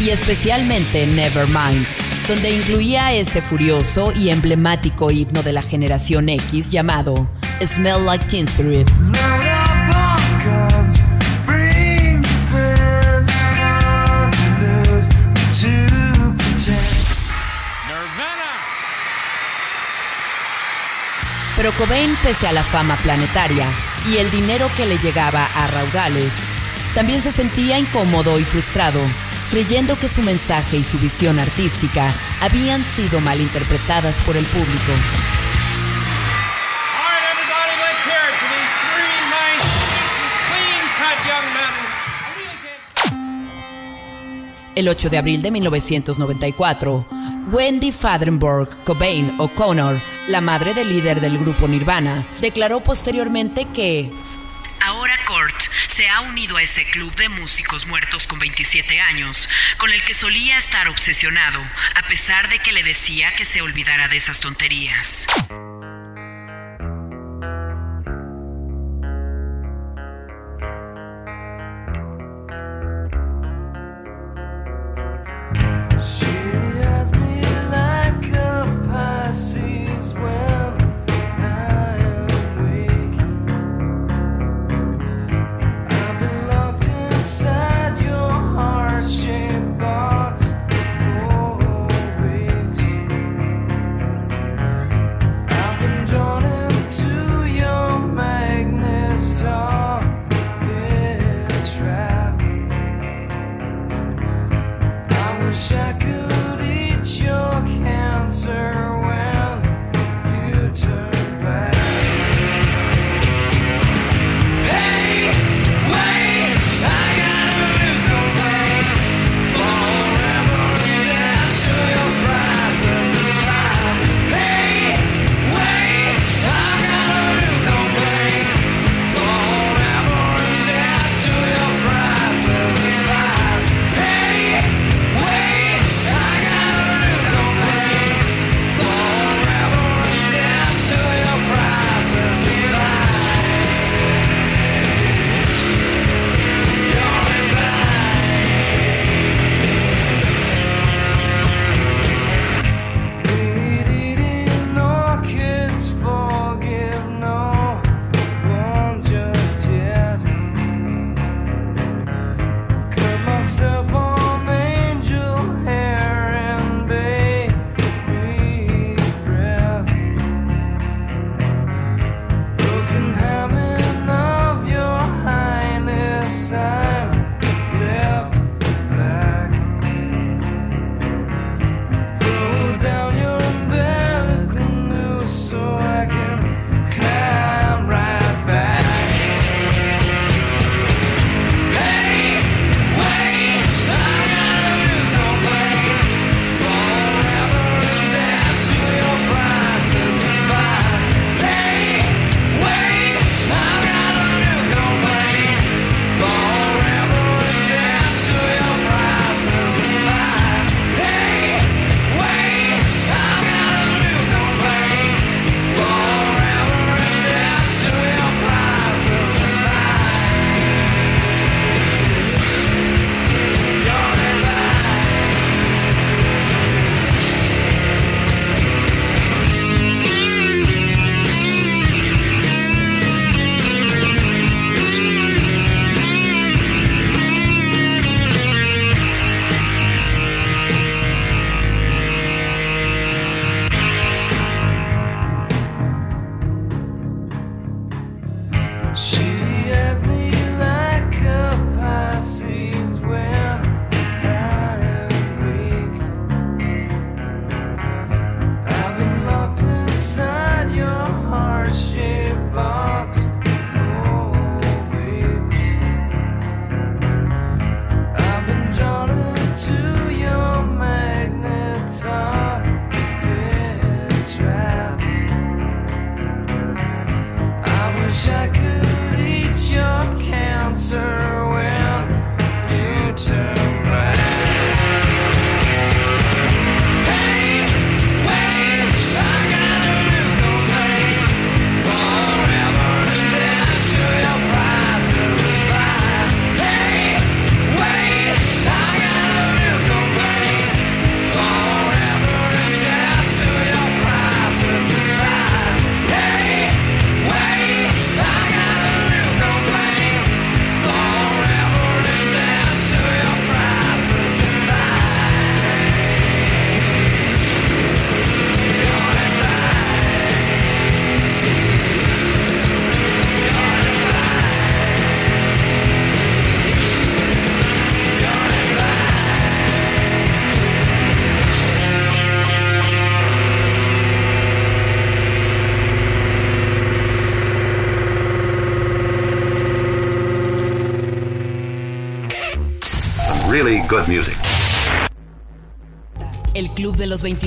y 0.00 0.10
especialmente 0.10 1.06
Nevermind, 1.06 1.86
donde 2.28 2.50
incluía 2.50 3.10
ese 3.12 3.40
furioso 3.40 4.12
y 4.14 4.28
emblemático 4.28 5.10
himno 5.10 5.42
de 5.42 5.54
la 5.54 5.62
generación 5.62 6.28
X 6.28 6.68
llamado 6.68 7.26
Smell 7.64 8.04
Like 8.04 8.26
Teen 8.26 8.46
Spirit. 8.46 8.86
Pero 21.56 21.72
Cobain, 21.72 22.14
pese 22.22 22.46
a 22.46 22.52
la 22.52 22.62
fama 22.62 22.96
planetaria 22.96 23.66
y 24.06 24.18
el 24.18 24.30
dinero 24.30 24.70
que 24.76 24.84
le 24.86 24.98
llegaba 24.98 25.46
a 25.46 25.66
raudales, 25.66 26.46
también 26.94 27.22
se 27.22 27.30
sentía 27.32 27.78
incómodo 27.78 28.38
y 28.38 28.44
frustrado, 28.44 29.00
creyendo 29.50 29.98
que 29.98 30.08
su 30.08 30.22
mensaje 30.22 30.76
y 30.76 30.84
su 30.84 30.98
visión 30.98 31.38
artística 31.38 32.14
habían 32.40 32.84
sido 32.84 33.20
malinterpretadas 33.20 34.20
por 34.22 34.36
el 34.36 34.44
público. 34.46 34.92
El 44.74 44.88
8 44.88 45.10
de 45.10 45.18
abril 45.18 45.42
de 45.42 45.50
1994, 45.50 47.04
Wendy 47.50 47.90
Fadenborg 47.90 48.68
Cobain 48.84 49.28
O'Connor, 49.38 49.96
la 50.28 50.40
madre 50.40 50.72
del 50.72 50.88
líder 50.88 51.20
del 51.20 51.36
grupo 51.36 51.66
Nirvana, 51.66 52.24
declaró 52.40 52.78
posteriormente 52.78 53.64
que 53.74 54.12
Ahora 54.80 55.14
Kurt 55.26 55.64
se 55.98 56.08
ha 56.08 56.20
unido 56.20 56.56
a 56.56 56.62
ese 56.62 56.84
club 56.84 57.12
de 57.16 57.28
músicos 57.28 57.86
muertos 57.86 58.28
con 58.28 58.38
27 58.38 59.00
años, 59.00 59.48
con 59.78 59.90
el 59.90 60.00
que 60.04 60.14
solía 60.14 60.56
estar 60.56 60.86
obsesionado, 60.86 61.60
a 61.96 62.06
pesar 62.06 62.48
de 62.48 62.60
que 62.60 62.70
le 62.70 62.84
decía 62.84 63.34
que 63.34 63.44
se 63.44 63.62
olvidara 63.62 64.06
de 64.06 64.16
esas 64.16 64.38
tonterías. 64.38 65.26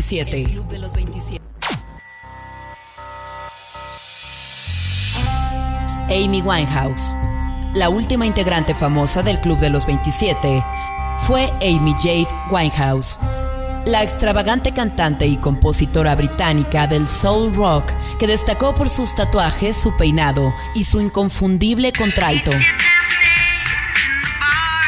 De 0.02 0.80
los 0.80 0.94
27. 0.94 1.40
Amy 6.10 6.42
Winehouse. 6.42 7.16
La 7.76 7.90
última 7.90 8.26
integrante 8.26 8.74
famosa 8.74 9.22
del 9.22 9.40
Club 9.42 9.60
de 9.60 9.70
los 9.70 9.86
27 9.86 10.64
fue 11.20 11.52
Amy 11.62 11.94
Jade 12.00 12.28
Winehouse, 12.50 13.20
la 13.86 14.02
extravagante 14.02 14.72
cantante 14.72 15.28
y 15.28 15.38
compositora 15.38 16.16
británica 16.16 16.88
del 16.88 17.08
soul 17.08 17.54
rock 17.54 17.86
que 18.20 18.26
destacó 18.26 18.74
por 18.74 18.90
sus 18.90 19.14
tatuajes, 19.14 19.78
su 19.78 19.96
peinado 19.98 20.52
y 20.74 20.84
su 20.84 21.00
inconfundible 21.00 21.94
contralto. 21.94 22.52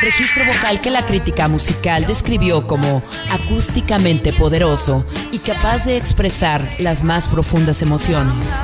Registro 0.04 0.46
vocal 0.46 0.82
que 0.82 0.90
la 0.90 1.06
crítica 1.06 1.48
musical 1.48 2.06
describió 2.06 2.68
como 2.68 3.02
acústicamente 3.32 4.34
poderoso 4.34 5.06
y 5.32 5.40
capaz 5.40 5.86
de 5.86 5.96
expresar 5.96 6.76
las 6.80 7.06
más 7.06 7.30
profundas 7.30 7.82
emociones. 7.82 8.60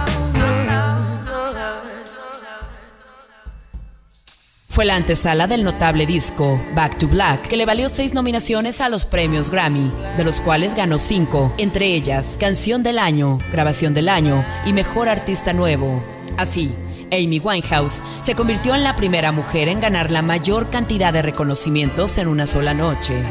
Fue 4.68 4.84
la 4.84 4.98
antesala 4.98 5.48
del 5.48 5.64
notable 5.64 6.06
disco 6.06 6.62
Back 6.76 6.98
to 6.98 7.08
Black, 7.08 7.48
que 7.48 7.56
le 7.56 7.66
valió 7.66 7.88
seis 7.88 8.14
nominaciones 8.14 8.82
a 8.82 8.90
los 8.90 9.06
premios 9.06 9.50
Grammy, 9.50 9.94
de 10.18 10.26
los 10.26 10.42
cuales 10.42 10.76
ganó 10.76 11.00
cinco, 11.00 11.54
entre 11.58 11.86
ellas 11.86 12.36
Canción 12.38 12.84
del 12.84 13.00
Año, 13.00 13.40
Grabación 13.50 13.94
del 13.94 14.10
Año 14.10 14.46
y 14.66 14.74
Mejor 14.74 15.08
Artista 15.08 15.54
Nuevo. 15.54 16.04
Así, 16.38 16.74
Amy 17.12 17.40
Winehouse 17.40 18.02
se 18.20 18.36
convirtió 18.36 18.76
en 18.76 18.84
la 18.84 18.96
primera 18.96 19.32
mujer 19.32 19.68
en 19.70 19.80
ganar 19.80 20.12
la 20.12 20.22
mayor 20.22 20.70
cantidad 20.70 21.14
de 21.14 21.22
reconocimientos 21.22 22.18
en 22.18 22.28
una 22.28 22.46
sola 22.46 22.74
noche. 22.74 23.24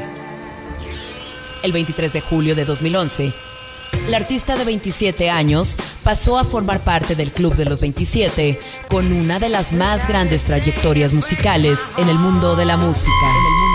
El 1.62 1.72
23 1.72 2.12
de 2.12 2.20
julio 2.20 2.54
de 2.54 2.64
2011, 2.64 3.32
la 4.08 4.16
artista 4.16 4.56
de 4.56 4.64
27 4.64 5.30
años 5.30 5.76
pasó 6.02 6.38
a 6.38 6.44
formar 6.44 6.80
parte 6.80 7.14
del 7.14 7.32
Club 7.32 7.56
de 7.56 7.64
los 7.64 7.80
27 7.80 8.58
con 8.88 9.12
una 9.12 9.38
de 9.38 9.48
las 9.48 9.72
más 9.72 10.06
grandes 10.06 10.44
trayectorias 10.44 11.12
musicales 11.12 11.90
en 11.98 12.08
el 12.08 12.18
mundo 12.18 12.56
de 12.56 12.64
la 12.64 12.76
música. 12.76 13.67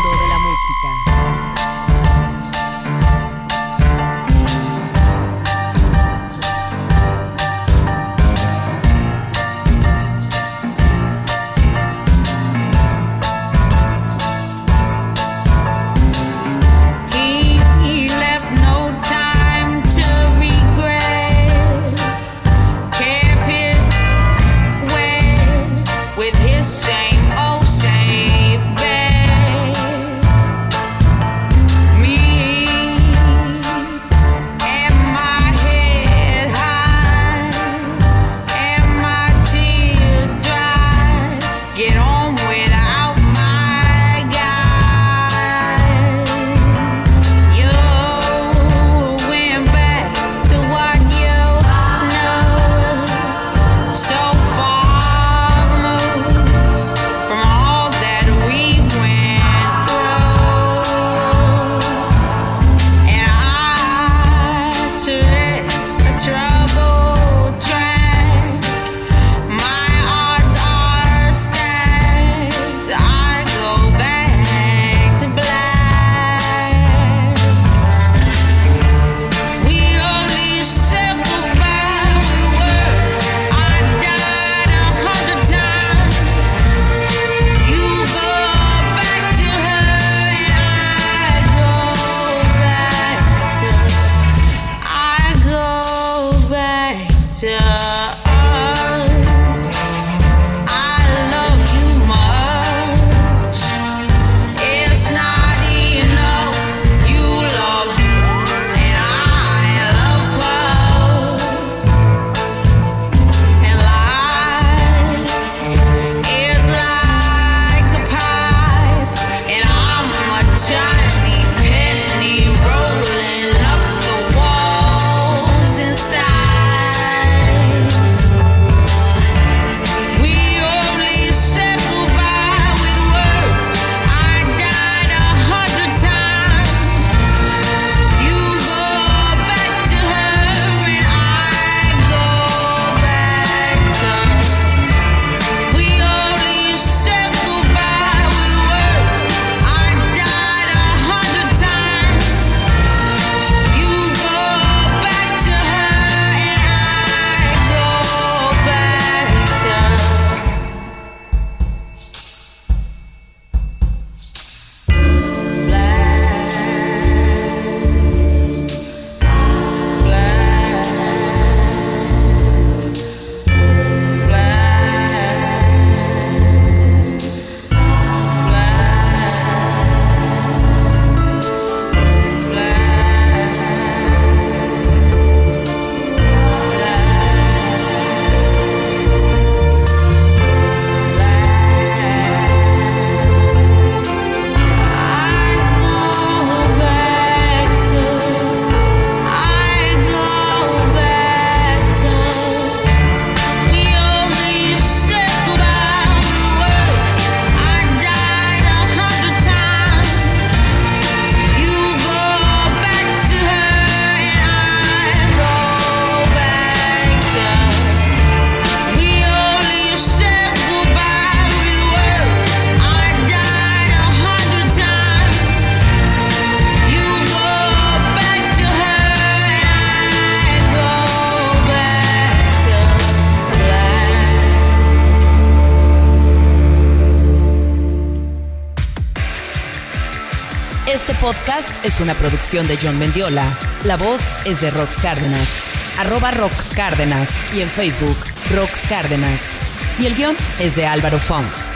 Una 242.03 242.15
producción 242.15 242.67
de 242.67 242.77
John 242.81 242.99
Mendiola. 242.99 243.45
La 243.85 243.95
voz 243.95 244.37
es 244.45 244.59
de 244.59 244.69
Rox 244.71 244.99
Cárdenas. 244.99 245.61
Arroba 245.97 246.31
Rox 246.31 246.75
Cárdenas 246.75 247.39
y 247.55 247.61
en 247.61 247.69
Facebook 247.69 248.17
Rox 248.53 248.85
Cárdenas. 248.87 249.55
Y 249.99 250.05
el 250.05 250.15
guion 250.15 250.35
es 250.59 250.75
de 250.75 250.85
Álvaro 250.85 251.17
Funk. 251.17 251.72